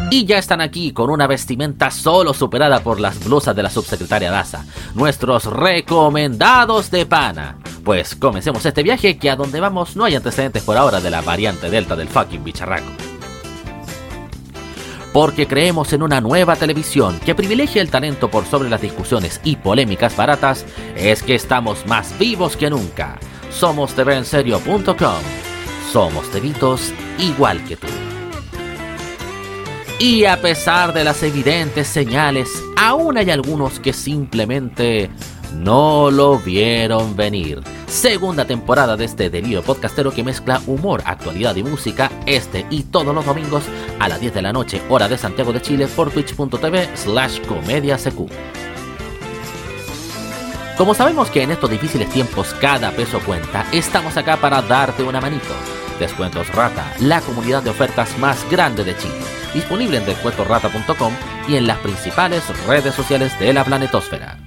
Y 0.09 0.25
ya 0.25 0.39
están 0.39 0.61
aquí 0.61 0.91
con 0.93 1.11
una 1.11 1.27
vestimenta 1.27 1.91
solo 1.91 2.33
superada 2.33 2.79
por 2.79 2.99
las 2.99 3.23
blusas 3.23 3.55
de 3.55 3.61
la 3.61 3.69
subsecretaria 3.69 4.31
Daza, 4.31 4.65
nuestros 4.95 5.45
recomendados 5.45 6.89
de 6.89 7.05
pana. 7.05 7.57
Pues 7.83 8.15
comencemos 8.15 8.65
este 8.65 8.81
viaje 8.81 9.19
que 9.19 9.29
a 9.29 9.35
donde 9.35 9.59
vamos 9.59 9.95
no 9.95 10.05
hay 10.05 10.15
antecedentes 10.15 10.63
por 10.63 10.75
ahora 10.75 11.01
de 11.01 11.11
la 11.11 11.21
variante 11.21 11.69
delta 11.69 11.95
del 11.95 12.07
fucking 12.07 12.43
bicharraco 12.43 13.14
porque 15.15 15.47
creemos 15.47 15.93
en 15.93 16.03
una 16.03 16.19
nueva 16.19 16.57
televisión 16.57 17.21
que 17.21 17.35
privilegia 17.35 17.81
el 17.81 17.89
talento 17.89 18.29
por 18.29 18.43
sobre 18.43 18.69
las 18.69 18.81
discusiones 18.81 19.39
y 19.45 19.55
polémicas 19.55 20.17
baratas, 20.17 20.65
es 20.97 21.23
que 21.23 21.35
estamos 21.35 21.87
más 21.87 22.19
vivos 22.19 22.57
que 22.57 22.69
nunca. 22.69 23.17
Somos 23.49 23.93
tvenserio.com. 23.93 25.21
Somos 25.89 26.29
tevitos 26.31 26.91
igual 27.17 27.63
que 27.63 27.77
tú. 27.77 27.87
Y 29.99 30.25
a 30.25 30.41
pesar 30.41 30.91
de 30.91 31.05
las 31.05 31.23
evidentes 31.23 31.87
señales, 31.87 32.49
aún 32.75 33.17
hay 33.17 33.31
algunos 33.31 33.79
que 33.79 33.93
simplemente 33.93 35.09
no 35.53 36.11
lo 36.11 36.37
vieron 36.39 37.15
venir. 37.15 37.61
Segunda 37.87 38.45
temporada 38.45 38.97
de 38.97 39.05
este 39.05 39.29
delirio 39.29 39.63
podcastero 39.63 40.11
que 40.11 40.23
mezcla 40.23 40.61
humor, 40.67 41.01
actualidad 41.05 41.55
y 41.55 41.63
música, 41.63 42.11
este 42.25 42.65
y 42.69 42.83
todos 42.83 43.13
los 43.13 43.25
domingos 43.25 43.63
a 43.99 44.09
las 44.09 44.19
10 44.19 44.33
de 44.33 44.41
la 44.41 44.53
noche, 44.53 44.81
hora 44.89 45.07
de 45.07 45.17
Santiago 45.17 45.53
de 45.53 45.61
Chile, 45.61 45.87
por 45.87 46.11
twitch.tv 46.11 46.89
slash 46.95 47.39
comediasq. 47.41 48.13
Como 50.77 50.93
sabemos 50.93 51.29
que 51.29 51.41
en 51.41 51.51
estos 51.51 51.69
difíciles 51.69 52.09
tiempos 52.09 52.53
cada 52.59 52.91
peso 52.91 53.19
cuenta, 53.21 53.65
estamos 53.71 54.17
acá 54.17 54.37
para 54.37 54.61
darte 54.61 55.03
una 55.03 55.21
manito. 55.21 55.53
Descuentos 55.99 56.53
Rata, 56.53 56.93
la 56.99 57.21
comunidad 57.21 57.63
de 57.63 57.69
ofertas 57.69 58.17
más 58.17 58.49
grande 58.51 58.83
de 58.83 58.97
Chile. 58.97 59.15
Disponible 59.53 59.97
en 59.97 60.05
descuentorrata.com 60.05 61.13
y 61.47 61.55
en 61.55 61.67
las 61.67 61.77
principales 61.77 62.43
redes 62.67 62.93
sociales 62.93 63.39
de 63.39 63.53
la 63.53 63.63
planetosfera. 63.63 64.44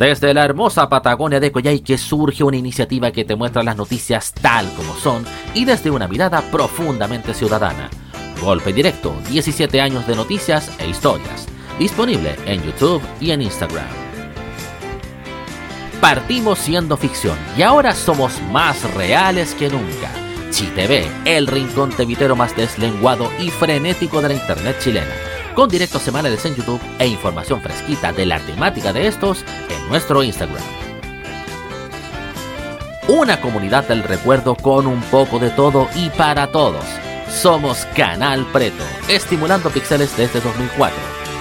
Desde 0.00 0.32
la 0.32 0.46
hermosa 0.46 0.88
Patagonia 0.88 1.40
de 1.40 1.52
Coyhaique 1.52 1.98
surge 1.98 2.42
una 2.42 2.56
iniciativa 2.56 3.10
que 3.10 3.26
te 3.26 3.36
muestra 3.36 3.62
las 3.62 3.76
noticias 3.76 4.32
tal 4.32 4.66
como 4.72 4.94
son 4.94 5.26
y 5.52 5.66
desde 5.66 5.90
una 5.90 6.08
mirada 6.08 6.40
profundamente 6.50 7.34
ciudadana. 7.34 7.90
Golpe 8.40 8.72
Directo, 8.72 9.14
17 9.28 9.78
años 9.78 10.06
de 10.06 10.16
noticias 10.16 10.72
e 10.78 10.88
historias. 10.88 11.46
Disponible 11.78 12.34
en 12.46 12.62
YouTube 12.62 13.02
y 13.20 13.32
en 13.32 13.42
Instagram. 13.42 13.84
Partimos 16.00 16.58
siendo 16.58 16.96
ficción 16.96 17.36
y 17.54 17.60
ahora 17.60 17.94
somos 17.94 18.40
más 18.50 18.82
reales 18.94 19.54
que 19.54 19.68
nunca. 19.68 20.10
ChiTV, 20.50 21.26
el 21.26 21.46
rincón 21.46 21.90
tevitero 21.90 22.34
más 22.34 22.56
deslenguado 22.56 23.30
y 23.38 23.50
frenético 23.50 24.22
de 24.22 24.28
la 24.30 24.34
internet 24.34 24.78
chilena 24.80 25.14
con 25.54 25.68
directos 25.68 26.02
semanales 26.02 26.44
en 26.44 26.54
YouTube 26.54 26.80
e 26.98 27.06
información 27.06 27.60
fresquita 27.60 28.12
de 28.12 28.26
la 28.26 28.38
temática 28.40 28.92
de 28.92 29.06
estos 29.06 29.44
en 29.68 29.88
nuestro 29.88 30.22
Instagram. 30.22 30.62
Una 33.08 33.40
comunidad 33.40 33.88
del 33.88 34.04
recuerdo 34.04 34.54
con 34.54 34.86
un 34.86 35.00
poco 35.02 35.38
de 35.38 35.50
todo 35.50 35.88
y 35.96 36.10
para 36.10 36.52
todos. 36.52 36.84
Somos 37.28 37.86
Canal 37.96 38.46
Preto, 38.52 38.84
estimulando 39.08 39.70
pixeles 39.70 40.16
desde 40.16 40.40
2004. 40.40 40.96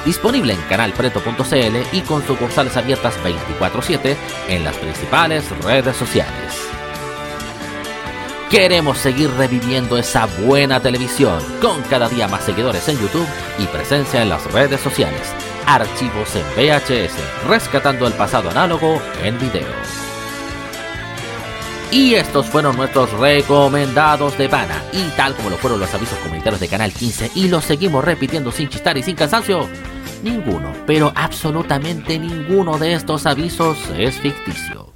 Disponible 0.06 0.54
en 0.54 0.62
canalpreto.cl 0.62 1.96
y 1.96 2.02
con 2.02 2.26
sucursales 2.26 2.76
abiertas 2.78 3.16
24/7 3.24 4.16
en 4.48 4.64
las 4.64 4.78
principales 4.78 5.50
redes 5.62 5.96
sociales. 5.98 6.79
Queremos 8.50 8.98
seguir 8.98 9.30
reviviendo 9.30 9.96
esa 9.96 10.26
buena 10.26 10.80
televisión 10.80 11.40
con 11.62 11.84
cada 11.84 12.10
día 12.10 12.28
más 12.28 12.44
seguidores 12.44 12.90
en 12.90 12.98
YouTube 12.98 13.28
y 13.60 13.68
presencia 13.68 14.24
en 14.24 14.30
las 14.30 14.52
redes 14.52 14.82
sociales. 14.82 15.22
Archivos 15.68 16.36
en 16.36 16.44
VHS, 16.56 17.14
rescatando 17.48 18.08
el 18.08 18.14
pasado 18.14 18.50
análogo 18.50 19.00
en 19.24 19.38
video. 19.38 19.68
Y 21.92 22.16
estos 22.16 22.48
fueron 22.48 22.76
nuestros 22.76 23.12
recomendados 23.20 24.36
de 24.36 24.50
pana. 24.50 24.84
Y 24.94 25.04
tal 25.10 25.36
como 25.36 25.52
lo 25.52 25.58
fueron 25.58 25.80
los 25.80 25.94
avisos 25.94 26.18
comunitarios 26.18 26.60
de 26.60 26.68
Canal 26.68 26.92
15 26.92 27.32
y 27.36 27.50
los 27.50 27.66
seguimos 27.66 28.04
repitiendo 28.04 28.52
sin 28.52 28.68
chistar 28.68 28.98
y 28.98 29.04
sin 29.04 29.16
cansancio, 29.16 29.70
ninguno, 30.24 30.74
pero 30.88 31.14
absolutamente 31.16 32.18
ninguno 32.18 32.80
de 32.80 32.94
estos 32.94 33.28
avisos 33.28 33.78
es 33.96 34.20
ficticio. 34.20 34.92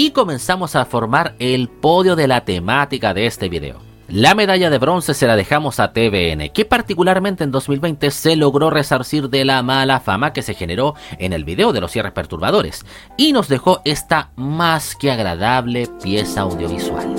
Y 0.00 0.12
comenzamos 0.12 0.76
a 0.76 0.84
formar 0.84 1.34
el 1.40 1.66
podio 1.68 2.14
de 2.14 2.28
la 2.28 2.44
temática 2.44 3.14
de 3.14 3.26
este 3.26 3.48
video. 3.48 3.80
La 4.06 4.36
medalla 4.36 4.70
de 4.70 4.78
bronce 4.78 5.12
se 5.12 5.26
la 5.26 5.34
dejamos 5.34 5.80
a 5.80 5.92
TVN, 5.92 6.50
que 6.50 6.64
particularmente 6.64 7.42
en 7.42 7.50
2020 7.50 8.12
se 8.12 8.36
logró 8.36 8.70
resarcir 8.70 9.28
de 9.28 9.44
la 9.44 9.60
mala 9.64 9.98
fama 9.98 10.32
que 10.32 10.42
se 10.42 10.54
generó 10.54 10.94
en 11.18 11.32
el 11.32 11.42
video 11.42 11.72
de 11.72 11.80
los 11.80 11.90
cierres 11.90 12.12
perturbadores 12.12 12.86
y 13.16 13.32
nos 13.32 13.48
dejó 13.48 13.82
esta 13.84 14.30
más 14.36 14.94
que 14.94 15.10
agradable 15.10 15.88
pieza 16.00 16.42
audiovisual. 16.42 17.16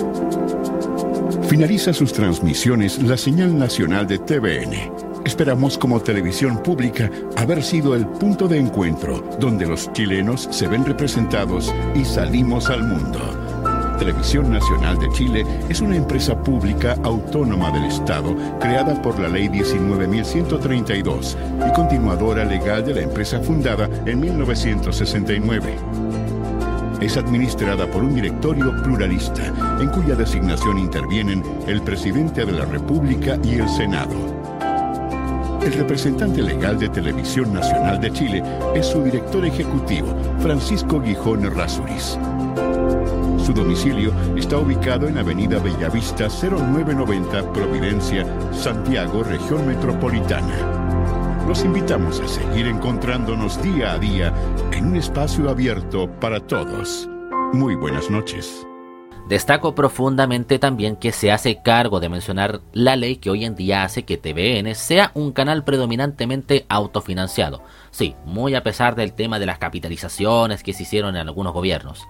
Finaliza 1.50 1.92
sus 1.92 2.14
transmisiones 2.14 3.04
la 3.04 3.18
señal 3.18 3.60
nacional 3.60 4.08
de 4.08 4.20
TVN 4.20 5.09
Esperamos 5.30 5.78
como 5.78 6.02
televisión 6.02 6.58
pública 6.64 7.12
haber 7.38 7.62
sido 7.62 7.94
el 7.94 8.08
punto 8.08 8.48
de 8.48 8.58
encuentro 8.58 9.24
donde 9.40 9.68
los 9.68 9.94
chilenos 9.94 10.50
se 10.50 10.68
ven 10.68 10.84
representados 10.84 11.72
y 11.94 12.04
salimos 12.04 12.68
al 12.72 12.82
mundo. 12.82 13.20
Televisión 14.00 14.52
Nacional 14.52 14.98
de 14.98 15.08
Chile 15.12 15.46
es 15.70 15.82
una 15.82 15.98
empresa 15.98 16.36
pública 16.36 16.96
autónoma 17.04 17.70
del 17.70 17.86
Estado 17.86 18.36
creada 18.60 19.00
por 19.04 19.20
la 19.20 19.30
Ley 19.30 19.50
19.132 19.50 21.36
y 21.70 21.74
continuadora 21.74 22.44
legal 22.44 22.84
de 22.84 22.96
la 22.96 23.02
empresa 23.02 23.40
fundada 23.40 23.88
en 24.08 24.20
1969. 24.20 25.76
Es 27.02 27.18
administrada 27.18 27.86
por 27.86 28.04
un 28.04 28.16
directorio 28.16 28.74
pluralista 28.82 29.46
en 29.80 29.90
cuya 29.90 30.16
designación 30.16 30.80
intervienen 30.80 31.44
el 31.68 31.84
presidente 31.84 32.46
de 32.46 32.52
la 32.52 32.66
República 32.66 33.38
y 33.44 33.60
el 33.60 33.70
Senado. 33.70 34.39
El 35.62 35.74
representante 35.74 36.42
legal 36.42 36.80
de 36.80 36.88
Televisión 36.90 37.54
Nacional 37.54 38.00
de 38.00 38.12
Chile 38.14 38.44
es 38.76 38.88
su 38.88 39.04
director 39.04 39.46
ejecutivo, 39.46 40.16
Francisco 40.40 41.02
Gijón 41.02 41.54
Rasuris. 41.54 42.18
Su 43.46 43.54
domicilio 43.54 44.14
está 44.38 44.58
ubicado 44.58 45.08
en 45.08 45.18
Avenida 45.18 45.60
Bellavista 45.60 46.28
0990 46.30 47.52
Providencia, 47.52 48.26
Santiago, 48.54 49.24
región 49.24 49.68
metropolitana. 49.68 51.46
Los 51.48 51.66
invitamos 51.66 52.20
a 52.20 52.28
seguir 52.28 52.68
encontrándonos 52.68 53.62
día 53.62 53.94
a 53.94 54.00
día 54.00 54.34
en 54.72 54.88
un 54.88 54.96
espacio 54.96 55.50
abierto 55.50 56.10
para 56.20 56.40
todos. 56.40 57.10
Muy 57.54 57.76
buenas 57.76 58.10
noches. 58.10 58.69
Destaco 59.30 59.76
profundamente 59.76 60.58
también 60.58 60.96
que 60.96 61.12
se 61.12 61.32
hace 61.32 61.62
cargo 61.62 62.00
de 62.00 62.10
mencionar 62.10 62.62
la 62.74 62.96
ley 62.96 63.18
que 63.18 63.30
hoy 63.30 63.46
en 63.46 63.56
día 63.56 63.84
hace 63.84 64.02
que 64.02 64.18
TVN 64.18 64.74
sea 64.74 65.12
un 65.14 65.34
canal 65.34 65.64
predominantemente 65.64 66.66
autofinanciado. 66.68 67.62
Sí, 67.92 68.16
muy 68.26 68.56
a 68.56 68.64
pesar 68.64 68.96
del 68.96 69.14
tema 69.14 69.38
de 69.38 69.46
las 69.46 69.60
capitalizaciones 69.60 70.64
que 70.64 70.74
se 70.74 70.82
hicieron 70.82 71.16
en 71.16 71.28
algunos 71.28 71.54
gobiernos. 71.54 72.08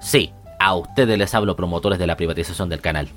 Sí, 0.00 0.30
a 0.60 0.76
ustedes 0.76 1.18
les 1.18 1.34
hablo 1.34 1.56
promotores 1.56 1.98
de 1.98 2.06
la 2.06 2.16
privatización 2.16 2.68
del 2.68 2.80
canal. 2.80 3.08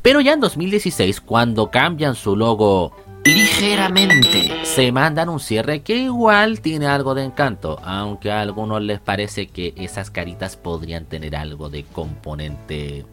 Pero 0.00 0.22
ya 0.22 0.32
en 0.32 0.40
2016, 0.40 1.20
cuando 1.20 1.70
cambian 1.70 2.14
su 2.14 2.34
logo 2.34 2.96
ligeramente. 3.24 4.64
Se 4.64 4.92
mandan 4.92 5.28
un 5.28 5.40
cierre 5.40 5.82
que 5.82 5.96
igual 5.96 6.60
tiene 6.60 6.86
algo 6.86 7.14
de 7.14 7.24
encanto, 7.24 7.80
aunque 7.82 8.30
a 8.30 8.40
algunos 8.40 8.82
les 8.82 9.00
parece 9.00 9.48
que 9.48 9.74
esas 9.76 10.10
caritas 10.10 10.56
podrían 10.56 11.06
tener 11.06 11.36
algo 11.36 11.68
de 11.70 11.84
componente, 11.84 13.04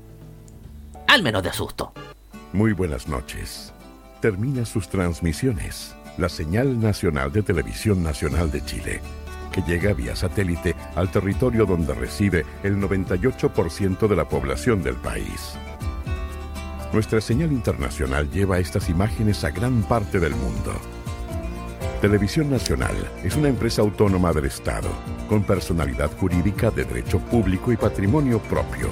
al 1.07 1.23
menos 1.23 1.43
de 1.43 1.53
susto. 1.53 1.93
Muy 2.53 2.73
buenas 2.73 3.07
noches. 3.07 3.73
Termina 4.21 4.65
sus 4.65 4.87
transmisiones 4.89 5.95
la 6.17 6.29
señal 6.29 6.79
nacional 6.79 7.31
de 7.31 7.41
Televisión 7.41 8.03
Nacional 8.03 8.51
de 8.51 8.63
Chile, 8.63 9.01
que 9.51 9.61
llega 9.61 9.93
vía 9.93 10.15
satélite 10.15 10.75
al 10.95 11.09
territorio 11.09 11.65
donde 11.65 11.93
reside 11.93 12.45
el 12.63 12.77
98% 12.77 14.07
de 14.07 14.15
la 14.15 14.27
población 14.27 14.83
del 14.83 14.95
país. 14.95 15.55
Nuestra 16.93 17.21
señal 17.21 17.53
internacional 17.53 18.29
lleva 18.29 18.59
estas 18.59 18.89
imágenes 18.89 19.45
a 19.45 19.51
gran 19.51 19.81
parte 19.83 20.19
del 20.19 20.35
mundo. 20.35 20.73
Televisión 22.01 22.49
Nacional 22.49 22.95
es 23.23 23.37
una 23.37 23.47
empresa 23.47 23.81
autónoma 23.81 24.33
del 24.33 24.45
Estado, 24.45 24.89
con 25.29 25.43
personalidad 25.43 26.11
jurídica 26.17 26.69
de 26.69 26.83
derecho 26.83 27.19
público 27.19 27.71
y 27.71 27.77
patrimonio 27.77 28.39
propio, 28.39 28.89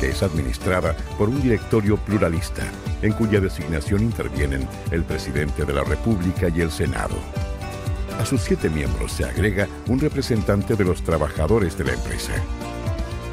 que 0.00 0.08
es 0.08 0.24
administrada 0.24 0.96
por 1.16 1.28
un 1.28 1.40
directorio 1.40 1.96
pluralista, 1.98 2.64
en 3.02 3.12
cuya 3.12 3.40
designación 3.40 4.02
intervienen 4.02 4.66
el 4.90 5.04
presidente 5.04 5.64
de 5.64 5.72
la 5.72 5.84
República 5.84 6.48
y 6.48 6.62
el 6.62 6.72
Senado. 6.72 7.14
A 8.18 8.26
sus 8.26 8.40
siete 8.40 8.68
miembros 8.68 9.12
se 9.12 9.24
agrega 9.24 9.68
un 9.86 10.00
representante 10.00 10.74
de 10.74 10.84
los 10.84 11.02
trabajadores 11.02 11.78
de 11.78 11.84
la 11.84 11.92
empresa. 11.92 12.32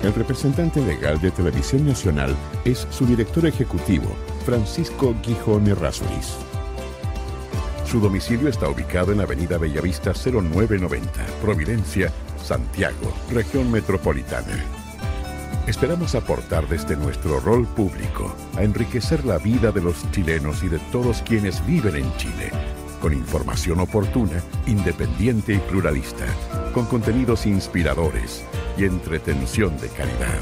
El 0.04 0.14
representante 0.14 0.82
legal 0.82 1.20
de 1.22 1.32
Televisión 1.32 1.86
Nacional 1.86 2.36
es 2.66 2.86
su 2.92 3.06
director 3.06 3.46
ejecutivo, 3.46 4.14
Francisco 4.46 5.16
Gijón 5.24 5.66
Errázuriz. 5.68 6.34
Su 7.86 8.02
domicilio 8.02 8.50
está 8.50 8.68
ubicado 8.68 9.14
en 9.14 9.22
Avenida 9.22 9.58
Bellavista 9.58 10.12
0990, 10.12 11.26
Providencia, 11.42 12.12
Santiago, 12.44 13.14
región 13.32 13.72
metropolitana. 13.72 14.66
Esperamos 15.68 16.16
aportar 16.16 16.68
desde 16.68 16.98
nuestro 16.98 17.40
rol 17.40 17.66
público 17.66 18.36
a 18.58 18.64
enriquecer 18.64 19.24
la 19.24 19.38
vida 19.38 19.72
de 19.72 19.82
los 19.82 20.12
chilenos 20.12 20.64
y 20.64 20.68
de 20.68 20.80
todos 20.92 21.22
quienes 21.22 21.66
viven 21.66 21.96
en 21.96 22.18
Chile, 22.18 22.52
con 23.02 23.14
información 23.14 23.80
oportuna, 23.80 24.44
independiente 24.68 25.54
y 25.54 25.60
pluralista, 25.60 26.26
con 26.74 26.88
contenidos 26.88 27.46
inspiradores 27.46 28.44
y 28.78 28.86
entretención 28.86 29.78
de 29.80 29.90
calidad. 29.90 30.40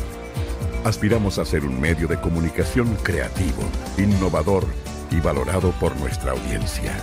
Aspiramos 0.83 1.37
a 1.37 1.45
ser 1.45 1.63
un 1.63 1.79
medio 1.79 2.07
de 2.07 2.19
comunicación 2.19 2.95
creativo, 3.03 3.63
innovador 3.97 4.65
y 5.11 5.19
valorado 5.19 5.71
por 5.79 5.95
nuestra 5.97 6.31
audiencia. 6.31 6.93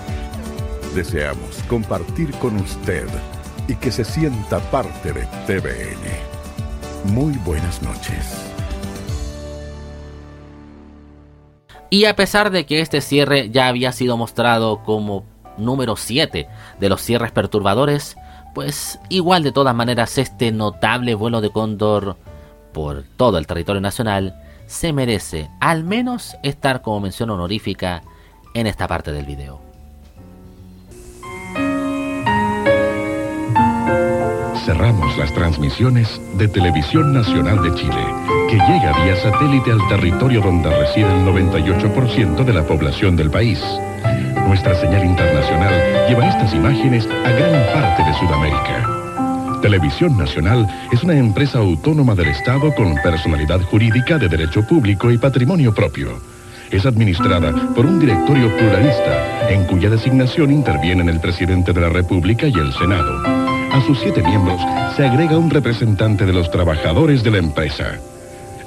Deseamos 0.94 1.62
compartir 1.68 2.32
con 2.38 2.56
usted 2.56 3.06
y 3.68 3.76
que 3.76 3.92
se 3.92 4.04
sienta 4.04 4.58
parte 4.70 5.12
de 5.12 5.26
TVN. 5.46 7.12
Muy 7.12 7.34
buenas 7.44 7.82
noches. 7.82 8.48
Y 11.90 12.04
a 12.04 12.16
pesar 12.16 12.50
de 12.50 12.66
que 12.66 12.80
este 12.80 13.00
cierre 13.00 13.50
ya 13.50 13.68
había 13.68 13.92
sido 13.92 14.16
mostrado 14.16 14.82
como 14.82 15.24
número 15.56 15.96
7 15.96 16.48
de 16.78 16.88
los 16.88 17.00
cierres 17.02 17.32
perturbadores, 17.32 18.16
pues 18.58 18.98
igual 19.08 19.44
de 19.44 19.52
todas 19.52 19.72
maneras 19.72 20.18
este 20.18 20.50
notable 20.50 21.14
vuelo 21.14 21.40
de 21.40 21.50
cóndor 21.50 22.16
por 22.72 23.04
todo 23.16 23.38
el 23.38 23.46
territorio 23.46 23.80
nacional 23.80 24.34
se 24.66 24.92
merece 24.92 25.48
al 25.60 25.84
menos 25.84 26.36
estar 26.42 26.82
como 26.82 26.98
mención 26.98 27.30
honorífica 27.30 28.02
en 28.54 28.66
esta 28.66 28.88
parte 28.88 29.12
del 29.12 29.26
video. 29.26 29.60
Cerramos 34.66 35.16
las 35.18 35.32
transmisiones 35.34 36.20
de 36.34 36.48
Televisión 36.48 37.12
Nacional 37.12 37.62
de 37.62 37.72
Chile, 37.76 38.04
que 38.50 38.56
llega 38.56 39.04
vía 39.04 39.14
satélite 39.22 39.70
al 39.70 39.86
territorio 39.88 40.40
donde 40.40 40.76
reside 40.76 41.06
el 41.06 41.24
98% 41.24 42.44
de 42.44 42.52
la 42.52 42.66
población 42.66 43.14
del 43.14 43.30
país. 43.30 43.62
Nuestra 44.48 44.74
señal 44.76 45.04
internacional 45.04 46.08
lleva 46.08 46.26
estas 46.26 46.54
imágenes 46.54 47.06
a 47.06 47.30
gran 47.32 47.66
parte 47.74 48.02
de 48.02 48.14
Sudamérica. 48.14 49.60
Televisión 49.60 50.16
Nacional 50.16 50.66
es 50.90 51.02
una 51.04 51.18
empresa 51.18 51.58
autónoma 51.58 52.14
del 52.14 52.28
Estado 52.28 52.74
con 52.74 52.94
personalidad 53.02 53.60
jurídica 53.60 54.16
de 54.16 54.26
derecho 54.26 54.66
público 54.66 55.10
y 55.10 55.18
patrimonio 55.18 55.74
propio. 55.74 56.18
Es 56.70 56.86
administrada 56.86 57.52
por 57.74 57.84
un 57.84 58.00
directorio 58.00 58.48
pluralista, 58.56 59.50
en 59.50 59.66
cuya 59.66 59.90
designación 59.90 60.50
intervienen 60.50 61.10
el 61.10 61.20
presidente 61.20 61.74
de 61.74 61.82
la 61.82 61.90
República 61.90 62.46
y 62.46 62.54
el 62.54 62.72
Senado. 62.72 63.22
A 63.70 63.82
sus 63.86 64.00
siete 64.00 64.22
miembros 64.22 64.62
se 64.96 65.06
agrega 65.06 65.36
un 65.36 65.50
representante 65.50 66.24
de 66.24 66.32
los 66.32 66.50
trabajadores 66.50 67.22
de 67.22 67.32
la 67.32 67.38
empresa. 67.38 68.00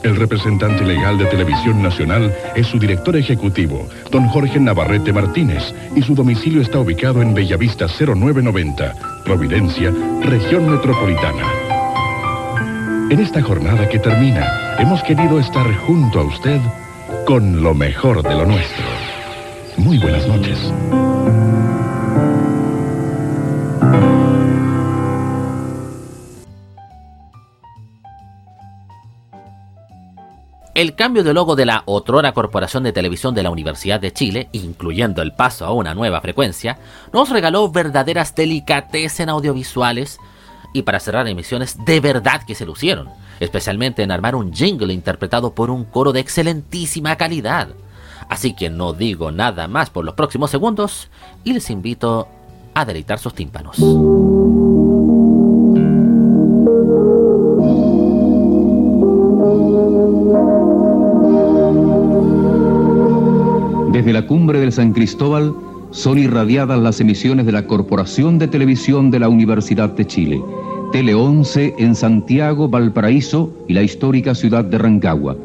El 0.03 0.15
representante 0.15 0.83
legal 0.83 1.17
de 1.17 1.25
Televisión 1.25 1.83
Nacional 1.83 2.33
es 2.55 2.65
su 2.67 2.79
director 2.79 3.15
ejecutivo, 3.15 3.87
don 4.09 4.27
Jorge 4.27 4.59
Navarrete 4.59 5.13
Martínez, 5.13 5.73
y 5.95 6.01
su 6.01 6.15
domicilio 6.15 6.61
está 6.61 6.79
ubicado 6.79 7.21
en 7.21 7.35
Bellavista 7.35 7.85
0990, 7.87 8.93
Providencia, 9.23 9.93
región 10.23 10.71
metropolitana. 10.71 11.45
En 13.11 13.19
esta 13.19 13.41
jornada 13.41 13.87
que 13.89 13.99
termina, 13.99 14.77
hemos 14.79 15.03
querido 15.03 15.39
estar 15.39 15.71
junto 15.85 16.19
a 16.21 16.23
usted 16.23 16.59
con 17.25 17.61
lo 17.61 17.75
mejor 17.75 18.23
de 18.23 18.33
lo 18.33 18.45
nuestro. 18.45 18.85
Muy 19.77 19.99
buenas 19.99 20.27
noches. 20.27 21.11
El 30.73 30.95
cambio 30.95 31.25
de 31.25 31.34
logo 31.34 31.57
de 31.57 31.65
la 31.65 31.84
otrora 31.86 32.31
Corporación 32.31 32.84
de 32.84 32.93
Televisión 32.93 33.36
de 33.36 33.43
la 33.43 33.49
Universidad 33.49 33.99
de 33.99 34.13
Chile, 34.13 34.47
incluyendo 34.53 35.21
el 35.21 35.34
paso 35.34 35.65
a 35.65 35.73
una 35.73 35.93
nueva 35.93 36.21
frecuencia, 36.21 36.79
nos 37.12 37.29
regaló 37.29 37.69
verdaderas 37.69 38.34
delicatessen 38.36 39.27
audiovisuales 39.27 40.17
y 40.73 40.84
para 40.84 41.01
cerrar 41.01 41.27
emisiones 41.27 41.77
de 41.84 41.99
verdad 41.99 42.43
que 42.43 42.55
se 42.55 42.65
lucieron. 42.65 43.10
especialmente 43.41 44.03
en 44.03 44.12
armar 44.12 44.36
un 44.36 44.53
jingle 44.53 44.93
interpretado 44.93 45.55
por 45.55 45.71
un 45.71 45.84
coro 45.84 46.13
de 46.13 46.19
excelentísima 46.19 47.15
calidad. 47.15 47.69
Así 48.29 48.53
que 48.53 48.69
no 48.69 48.93
digo 48.93 49.31
nada 49.31 49.67
más 49.67 49.89
por 49.89 50.05
los 50.05 50.13
próximos 50.13 50.51
segundos 50.51 51.10
y 51.43 51.53
les 51.53 51.71
invito 51.71 52.27
a 52.75 52.86
deleitar 52.86 53.17
sus 53.17 53.34
tímpanos. 53.34 53.77
Desde 64.01 64.13
la 64.13 64.25
cumbre 64.25 64.59
del 64.59 64.71
San 64.71 64.93
Cristóbal 64.93 65.53
son 65.91 66.17
irradiadas 66.17 66.81
las 66.81 66.99
emisiones 66.99 67.45
de 67.45 67.51
la 67.51 67.67
Corporación 67.67 68.39
de 68.39 68.47
Televisión 68.47 69.11
de 69.11 69.19
la 69.19 69.29
Universidad 69.29 69.91
de 69.91 70.07
Chile, 70.07 70.41
Tele 70.91 71.13
11 71.13 71.75
en 71.77 71.93
Santiago, 71.93 72.67
Valparaíso 72.67 73.53
y 73.67 73.73
la 73.73 73.83
histórica 73.83 74.33
ciudad 74.33 74.65
de 74.65 74.79
Rancagua. 74.79 75.37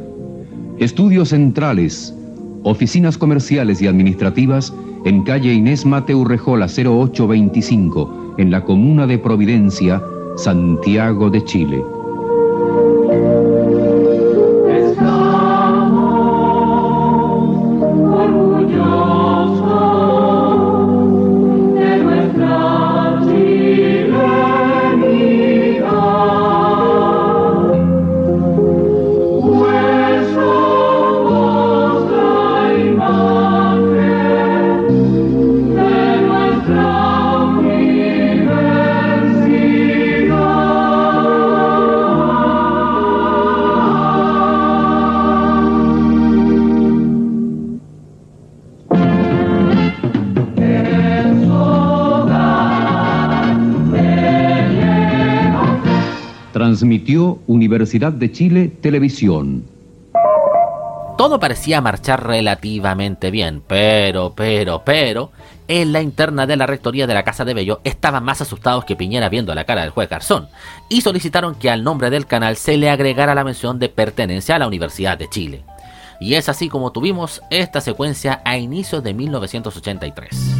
Estudios 0.79 1.29
centrales, 1.29 2.15
oficinas 2.63 3.19
comerciales 3.19 3.83
y 3.83 3.89
administrativas 3.89 4.73
en 5.05 5.23
calle 5.25 5.53
Inés 5.53 5.85
Mateu 5.85 6.25
Rejola 6.25 6.65
0825, 6.65 8.37
en 8.39 8.51
la 8.51 8.65
comuna 8.65 9.07
de 9.07 9.19
Providencia, 9.19 10.03
Santiago 10.39 11.29
de 11.29 11.45
Chile. 11.45 11.96
Universidad 57.87 58.13
de 58.15 58.33
Chile 58.33 58.69
Televisión. 58.81 59.65
Todo 61.17 61.39
parecía 61.39 61.81
marchar 61.81 62.27
relativamente 62.27 63.31
bien, 63.31 63.63
pero, 63.65 64.33
pero, 64.35 64.83
pero, 64.85 65.31
en 65.69 65.93
la 65.93 66.03
interna 66.03 66.49
de 66.49 66.57
la 66.57 66.67
rectoría 66.67 67.07
de 67.07 67.15
la 67.15 67.23
Casa 67.23 67.45
de 67.45 67.55
Bello 67.55 67.81
estaban 67.85 68.25
más 68.25 68.41
asustados 68.41 68.85
que 68.85 68.97
Piñera 68.97 69.29
viendo 69.29 69.55
la 69.55 69.63
cara 69.63 69.83
del 69.83 69.91
juez 69.91 70.09
Garzón, 70.09 70.49
y 70.89 71.03
solicitaron 71.03 71.55
que 71.55 71.71
al 71.71 71.85
nombre 71.85 72.11
del 72.11 72.27
canal 72.27 72.57
se 72.57 72.77
le 72.77 72.91
agregara 72.91 73.37
la 73.37 73.45
mención 73.45 73.79
de 73.79 73.89
pertenencia 73.89 74.57
a 74.57 74.59
la 74.59 74.67
Universidad 74.67 75.17
de 75.17 75.29
Chile. 75.29 75.63
Y 76.19 76.35
es 76.35 76.49
así 76.49 76.69
como 76.69 76.91
tuvimos 76.91 77.41
esta 77.51 77.81
secuencia 77.81 78.43
a 78.45 78.59
inicios 78.59 79.05
de 79.05 79.15
1983. 79.15 80.57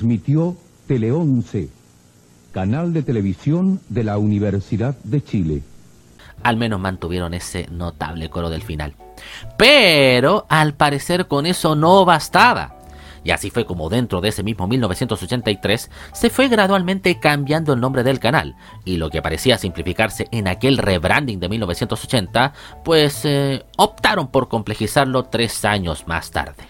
Transmitió 0.00 0.56
Tele 0.86 1.12
11, 1.12 1.68
canal 2.52 2.94
de 2.94 3.02
televisión 3.02 3.82
de 3.90 4.02
la 4.02 4.16
Universidad 4.16 4.96
de 5.04 5.22
Chile. 5.22 5.62
Al 6.42 6.56
menos 6.56 6.80
mantuvieron 6.80 7.34
ese 7.34 7.66
notable 7.70 8.30
coro 8.30 8.48
del 8.48 8.62
final. 8.62 8.94
Pero 9.58 10.46
al 10.48 10.72
parecer 10.72 11.26
con 11.26 11.44
eso 11.44 11.76
no 11.76 12.06
bastaba. 12.06 12.76
Y 13.24 13.32
así 13.32 13.50
fue 13.50 13.66
como 13.66 13.90
dentro 13.90 14.22
de 14.22 14.30
ese 14.30 14.42
mismo 14.42 14.66
1983 14.66 15.90
se 16.14 16.30
fue 16.30 16.48
gradualmente 16.48 17.20
cambiando 17.20 17.74
el 17.74 17.80
nombre 17.80 18.02
del 18.02 18.18
canal, 18.18 18.56
y 18.86 18.96
lo 18.96 19.10
que 19.10 19.20
parecía 19.20 19.58
simplificarse 19.58 20.28
en 20.30 20.48
aquel 20.48 20.78
rebranding 20.78 21.40
de 21.40 21.50
1980, 21.50 22.54
pues 22.82 23.20
eh, 23.26 23.66
optaron 23.76 24.28
por 24.28 24.48
complejizarlo 24.48 25.24
tres 25.24 25.62
años 25.66 26.08
más 26.08 26.30
tarde. 26.30 26.64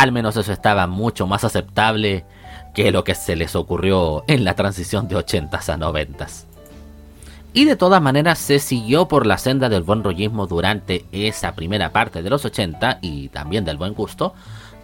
Al 0.00 0.12
menos 0.12 0.36
eso 0.38 0.50
estaba 0.50 0.86
mucho 0.86 1.26
más 1.26 1.44
aceptable 1.44 2.24
que 2.72 2.90
lo 2.90 3.04
que 3.04 3.14
se 3.14 3.36
les 3.36 3.54
ocurrió 3.54 4.24
en 4.28 4.44
la 4.44 4.54
transición 4.54 5.08
de 5.08 5.16
80s 5.16 5.68
a 5.68 5.76
90s. 5.76 6.46
Y 7.52 7.66
de 7.66 7.76
todas 7.76 8.00
maneras 8.00 8.38
se 8.38 8.60
siguió 8.60 9.08
por 9.08 9.26
la 9.26 9.36
senda 9.36 9.68
del 9.68 9.82
buen 9.82 10.02
rollismo 10.02 10.46
durante 10.46 11.04
esa 11.12 11.54
primera 11.54 11.92
parte 11.92 12.22
de 12.22 12.30
los 12.30 12.46
80 12.46 13.00
y 13.02 13.28
también 13.28 13.66
del 13.66 13.76
buen 13.76 13.92
gusto, 13.92 14.32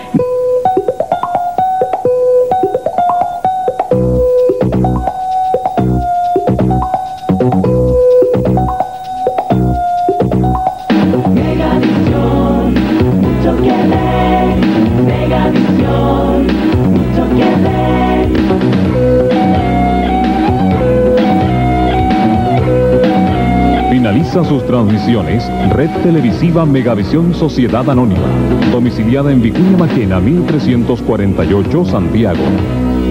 Finaliza 24.11 24.43
sus 24.43 24.67
transmisiones 24.67 25.49
Red 25.73 25.91
Televisiva 26.03 26.67
Megavisión 26.67 27.33
Sociedad 27.33 27.89
Anónima, 27.89 28.27
domiciliada 28.73 29.31
en 29.31 29.41
Vicuña 29.41 29.77
Maquena 29.79 30.19
1348 30.19 31.85
Santiago. 31.85 32.43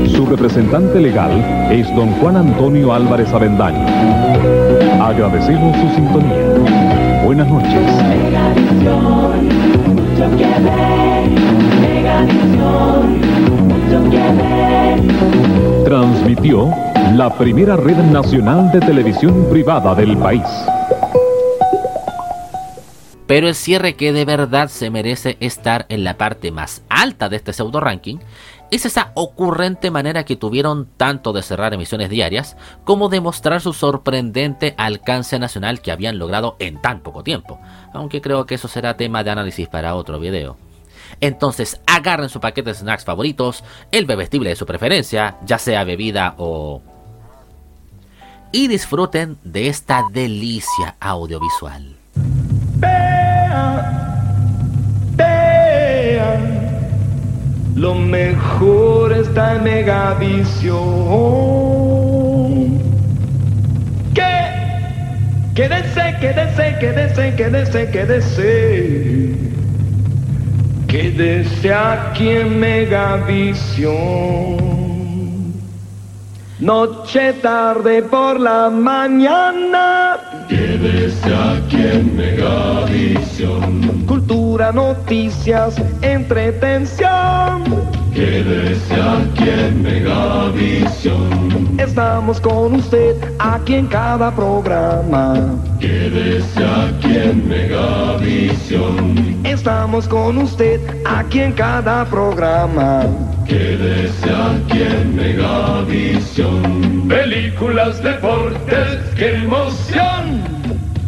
Su 0.07 0.25
representante 0.25 0.99
legal 0.99 1.31
es 1.71 1.87
don 1.95 2.09
Juan 2.15 2.35
Antonio 2.35 2.91
Álvarez 2.91 3.31
Avendaño. 3.31 3.85
Agradecemos 5.01 5.77
su 5.77 5.95
sintonía. 5.95 7.23
Buenas 7.23 7.47
noches. 7.47 7.71
Transmitió 15.85 16.69
la 17.15 17.29
primera 17.37 17.77
red 17.77 17.97
nacional 18.11 18.69
de 18.73 18.81
televisión 18.81 19.47
privada 19.49 19.95
del 19.95 20.17
país. 20.17 20.43
Pero 23.29 23.47
el 23.47 23.53
cierre 23.53 23.93
que 23.93 24.11
de 24.11 24.25
verdad 24.25 24.69
se 24.69 24.89
merece 24.89 25.37
estar 25.39 25.85
en 25.89 26.03
la 26.03 26.17
parte 26.17 26.51
más 26.51 26.81
alta 26.89 27.29
de 27.29 27.35
este 27.35 27.53
pseudo 27.53 27.79
ranking 27.79 28.17
es 28.71 28.87
esa 28.87 29.11
ocurrente 29.13 29.91
manera 29.91 30.25
que 30.25 30.35
tuvieron 30.35 30.87
tanto 30.97 31.31
de 31.31 31.43
cerrar 31.43 31.75
emisiones 31.75 32.09
diarias 32.09 32.57
como 32.85 33.07
de 33.07 33.21
mostrar 33.21 33.61
su 33.61 33.73
sorprendente 33.73 34.73
alcance 34.77 35.37
nacional 35.37 35.79
que 35.79 35.91
habían 35.91 36.17
logrado 36.17 36.55
en 36.57 36.81
tan 36.81 37.01
poco 37.01 37.23
tiempo, 37.23 37.59
aunque 37.93 38.19
creo 38.19 38.47
que 38.47 38.55
eso 38.55 38.67
será 38.67 38.97
tema 38.97 39.23
de 39.23 39.29
análisis 39.29 39.67
para 39.67 39.93
otro 39.93 40.19
video. 40.19 40.57
Entonces 41.21 41.81
agarren 41.85 42.29
su 42.29 42.39
paquete 42.39 42.71
de 42.71 42.77
snacks 42.77 43.05
favoritos, 43.05 43.63
el 43.91 44.07
bebestible 44.07 44.49
de 44.49 44.55
su 44.55 44.65
preferencia, 44.65 45.37
ya 45.45 45.59
sea 45.59 45.83
bebida 45.83 46.33
o... 46.39 46.81
y 48.51 48.67
disfruten 48.67 49.37
de 49.43 49.67
esta 49.67 50.05
delicia 50.11 50.95
audiovisual. 50.99 51.99
Lo 57.79 57.95
mejor 57.95 59.13
está 59.13 59.55
en 59.55 59.63
Megavisión. 59.63 60.77
¿Qué? 64.13 64.51
Quédese, 65.55 66.15
quédese, 66.19 66.75
quédese, 66.81 67.35
quédese, 67.37 67.89
quédese. 67.89 69.35
Quédese 70.87 71.73
aquí 71.73 72.29
en 72.29 72.59
Megavisión. 72.59 73.89
Noche, 76.59 77.31
tarde, 77.41 78.01
por 78.01 78.41
la 78.41 78.69
mañana. 78.69 80.17
Quédese 80.49 81.31
aquí 81.35 81.77
en 81.77 82.17
Megavisión. 82.17 84.03
Cultura, 84.07 84.71
noticias, 84.71 85.75
entretención. 86.01 87.63
Quédese 88.11 88.95
aquí 88.95 89.47
en 89.47 89.83
Megavisión. 89.83 91.77
Estamos 91.77 92.41
con 92.41 92.73
usted 92.73 93.15
aquí 93.37 93.75
en 93.75 93.85
cada 93.85 94.35
programa. 94.35 95.35
Quédese 95.79 96.65
aquí 96.65 97.15
en 97.15 97.47
Megavisión. 97.47 99.39
Estamos 99.43 100.07
con 100.07 100.39
usted 100.39 100.81
aquí 101.05 101.41
en 101.41 101.51
cada 101.53 102.05
programa. 102.05 103.05
Quédese 103.49 104.29
aquí 104.29 104.83
en 104.83 105.15
Megavisión. 105.15 107.07
Películas, 107.07 108.01
deportes, 108.03 108.99
qué 109.17 109.37
emoción. 109.37 110.43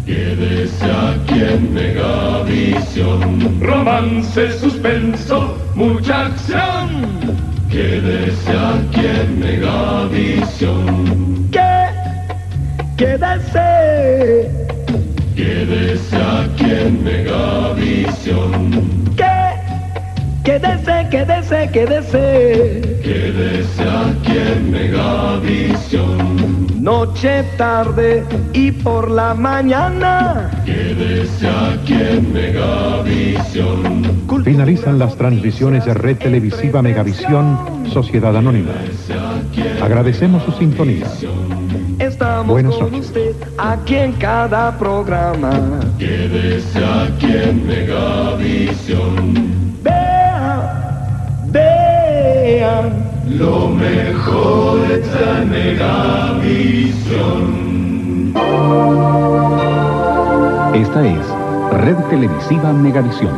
Quédese 0.07 0.85
aquí 0.85 1.39
en 1.39 1.71
Megavisión. 1.71 3.61
Romance, 3.61 4.51
suspenso, 4.57 5.55
mucha 5.75 6.25
acción. 6.25 7.35
Quédese 7.69 8.51
aquí 8.51 9.05
en 9.05 9.39
Megavisión. 9.39 11.47
¿Qué? 11.51 11.89
Quédese. 12.97 14.49
Quédese 15.35 16.17
aquí 16.17 16.71
en 16.71 17.03
Megavisión. 17.03 18.71
¿Qué? 19.15 19.51
Quédese, 20.43 21.00
quédese, 21.11 21.69
quédese. 21.71 22.81
Quédese 23.03 23.83
aquí 23.83 24.37
en 24.37 24.71
Megavisión. 24.71 26.67
Noche, 26.81 27.43
tarde 27.57 28.23
y 28.53 28.71
por 28.71 29.11
la 29.11 29.35
mañana. 29.35 30.49
Quédese 30.65 31.47
aquí 31.47 31.93
en 31.93 32.33
Megavisión. 32.33 34.21
Finalizan 34.43 34.97
las 34.97 35.15
transmisiones 35.15 35.85
de 35.85 35.93
Red 35.93 36.17
Televisiva 36.17 36.81
Megavisión 36.81 37.59
Sociedad 37.93 38.35
Anónima. 38.35 38.71
Agradecemos 39.83 40.43
su 40.43 40.51
sintonía. 40.53 41.05
Estamos 41.99 42.47
Buenas 42.47 42.73
con 42.75 42.91
noches. 42.91 43.07
usted 43.07 43.35
aquí 43.59 43.95
en 43.95 44.13
cada 44.13 44.75
programa. 44.79 45.51
Quédese 45.99 46.79
aquí 46.83 47.27
en 47.27 47.67
Megavisión. 47.67 49.60
Vea, 51.51 52.81
vea 52.81 52.89
Lo 53.27 53.67
mejor 53.67 54.89
está 54.91 55.41
en 55.41 55.49
Megavisión. 55.49 57.11
Esta 60.73 61.05
es 61.05 61.27
Red 61.83 61.97
Televisiva 62.09 62.71
Megavisión. 62.71 63.35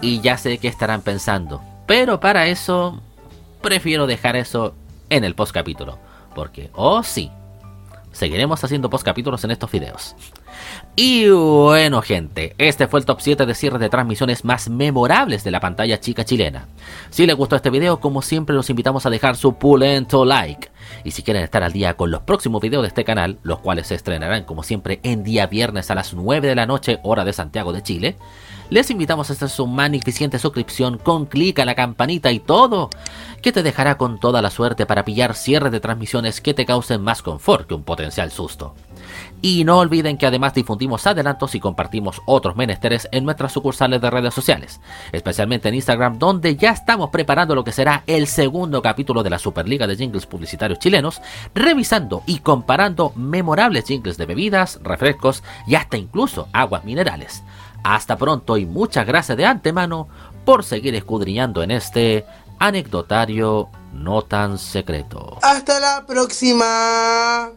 Y 0.00 0.20
ya 0.20 0.38
sé 0.38 0.56
que 0.58 0.68
estarán 0.68 1.02
pensando, 1.02 1.60
pero 1.86 2.20
para 2.20 2.46
eso 2.46 3.00
prefiero 3.60 4.06
dejar 4.06 4.36
eso 4.36 4.74
en 5.10 5.24
el 5.24 5.34
post 5.34 5.52
capítulo. 5.52 5.98
Porque, 6.34 6.70
oh 6.74 7.02
sí, 7.02 7.30
seguiremos 8.12 8.62
haciendo 8.62 8.90
post 8.90 9.04
capítulos 9.04 9.44
en 9.44 9.50
estos 9.50 9.70
videos. 9.70 10.16
Y 10.96 11.28
bueno 11.28 12.02
gente, 12.02 12.54
este 12.58 12.86
fue 12.88 13.00
el 13.00 13.06
top 13.06 13.20
7 13.20 13.46
de 13.46 13.54
cierre 13.54 13.78
de 13.78 13.88
transmisiones 13.88 14.44
más 14.44 14.68
memorables 14.68 15.44
de 15.44 15.50
la 15.50 15.60
pantalla 15.60 16.00
chica 16.00 16.24
chilena. 16.24 16.66
Si 17.10 17.26
les 17.26 17.36
gustó 17.36 17.56
este 17.56 17.70
video, 17.70 18.00
como 18.00 18.22
siempre 18.22 18.54
los 18.54 18.68
invitamos 18.70 19.06
a 19.06 19.10
dejar 19.10 19.36
su 19.36 19.54
pulento 19.54 20.24
like. 20.24 20.70
Y 21.04 21.12
si 21.12 21.22
quieren 21.22 21.44
estar 21.44 21.62
al 21.62 21.72
día 21.72 21.94
con 21.94 22.10
los 22.10 22.22
próximos 22.22 22.60
videos 22.60 22.82
de 22.82 22.88
este 22.88 23.04
canal, 23.04 23.38
los 23.42 23.60
cuales 23.60 23.86
se 23.86 23.94
estrenarán 23.94 24.44
como 24.44 24.62
siempre 24.62 25.00
en 25.02 25.22
día 25.22 25.46
viernes 25.46 25.90
a 25.90 25.94
las 25.94 26.12
9 26.12 26.48
de 26.48 26.54
la 26.54 26.66
noche 26.66 26.98
hora 27.02 27.24
de 27.24 27.32
Santiago 27.32 27.72
de 27.72 27.82
Chile, 27.82 28.16
les 28.70 28.90
invitamos 28.90 29.28
a 29.28 29.32
hacer 29.32 29.48
su 29.48 29.66
magnificente 29.66 30.38
suscripción 30.38 30.96
con 30.96 31.26
clic 31.26 31.58
a 31.58 31.64
la 31.64 31.74
campanita 31.74 32.30
y 32.30 32.38
todo, 32.38 32.88
que 33.42 33.52
te 33.52 33.62
dejará 33.62 33.96
con 33.96 34.20
toda 34.20 34.42
la 34.42 34.50
suerte 34.50 34.86
para 34.86 35.04
pillar 35.04 35.34
cierres 35.34 35.72
de 35.72 35.80
transmisiones 35.80 36.40
que 36.40 36.54
te 36.54 36.66
causen 36.66 37.02
más 37.02 37.22
confort 37.22 37.66
que 37.66 37.74
un 37.74 37.82
potencial 37.82 38.30
susto. 38.30 38.74
Y 39.42 39.64
no 39.64 39.78
olviden 39.78 40.18
que 40.18 40.26
además 40.26 40.54
difundimos 40.54 41.06
adelantos 41.06 41.54
y 41.54 41.60
compartimos 41.60 42.20
otros 42.26 42.54
menesteres 42.54 43.08
en 43.10 43.24
nuestras 43.24 43.52
sucursales 43.52 44.00
de 44.00 44.10
redes 44.10 44.34
sociales, 44.34 44.80
especialmente 45.12 45.68
en 45.68 45.74
Instagram, 45.74 46.18
donde 46.18 46.56
ya 46.56 46.70
estamos 46.70 47.10
preparando 47.10 47.54
lo 47.54 47.64
que 47.64 47.72
será 47.72 48.04
el 48.06 48.26
segundo 48.26 48.82
capítulo 48.82 49.22
de 49.22 49.30
la 49.30 49.38
Superliga 49.38 49.86
de 49.86 49.96
Jingles 49.96 50.26
Publicitarios 50.26 50.78
Chilenos, 50.78 51.20
revisando 51.54 52.22
y 52.26 52.38
comparando 52.38 53.12
memorables 53.16 53.86
jingles 53.86 54.16
de 54.16 54.26
bebidas, 54.26 54.78
refrescos 54.82 55.42
y 55.66 55.74
hasta 55.74 55.96
incluso 55.96 56.48
aguas 56.52 56.84
minerales. 56.84 57.42
Hasta 57.82 58.16
pronto 58.16 58.56
y 58.56 58.66
muchas 58.66 59.06
gracias 59.06 59.36
de 59.36 59.46
antemano 59.46 60.08
por 60.44 60.64
seguir 60.64 60.94
escudriñando 60.94 61.62
en 61.62 61.70
este 61.70 62.26
anecdotario 62.58 63.68
no 63.92 64.22
tan 64.22 64.58
secreto. 64.58 65.38
Hasta 65.42 65.80
la 65.80 66.04
próxima. 66.06 67.50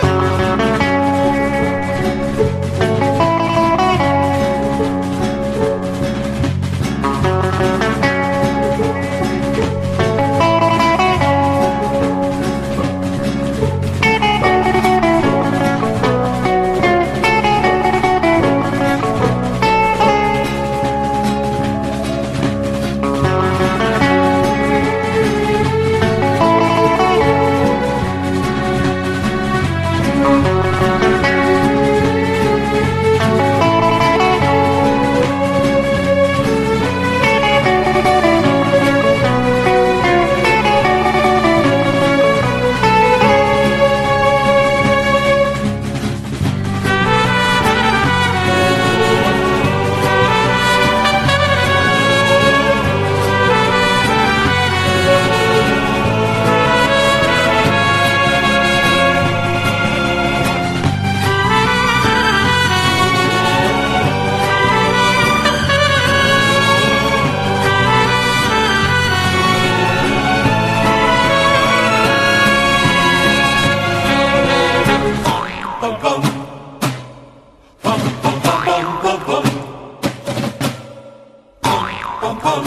Bum 82.34 82.42
bum 82.42 82.64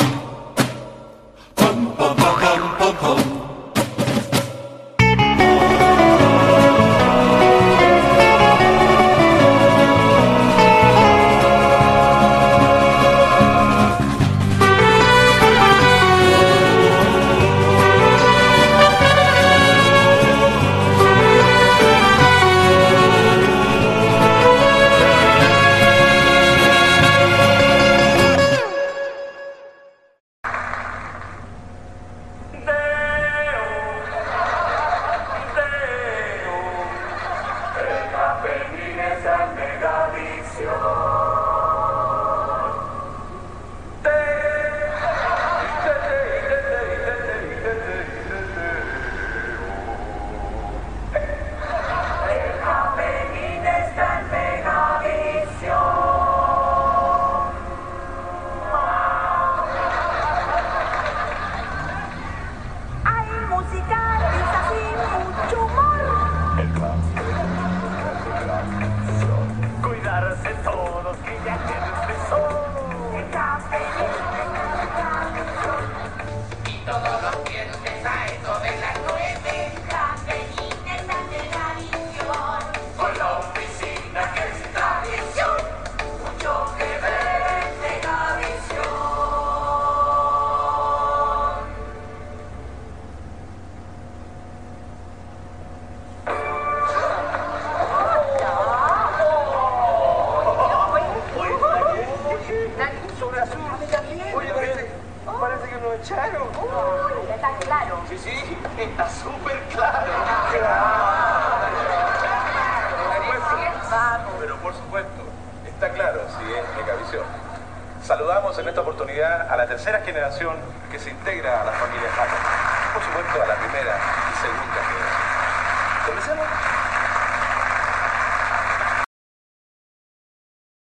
bum 1.57 1.87
bum 1.99 2.17
bum. 2.17 2.37
pum 2.39 2.63
pum 2.79 2.97
pum 3.01 3.46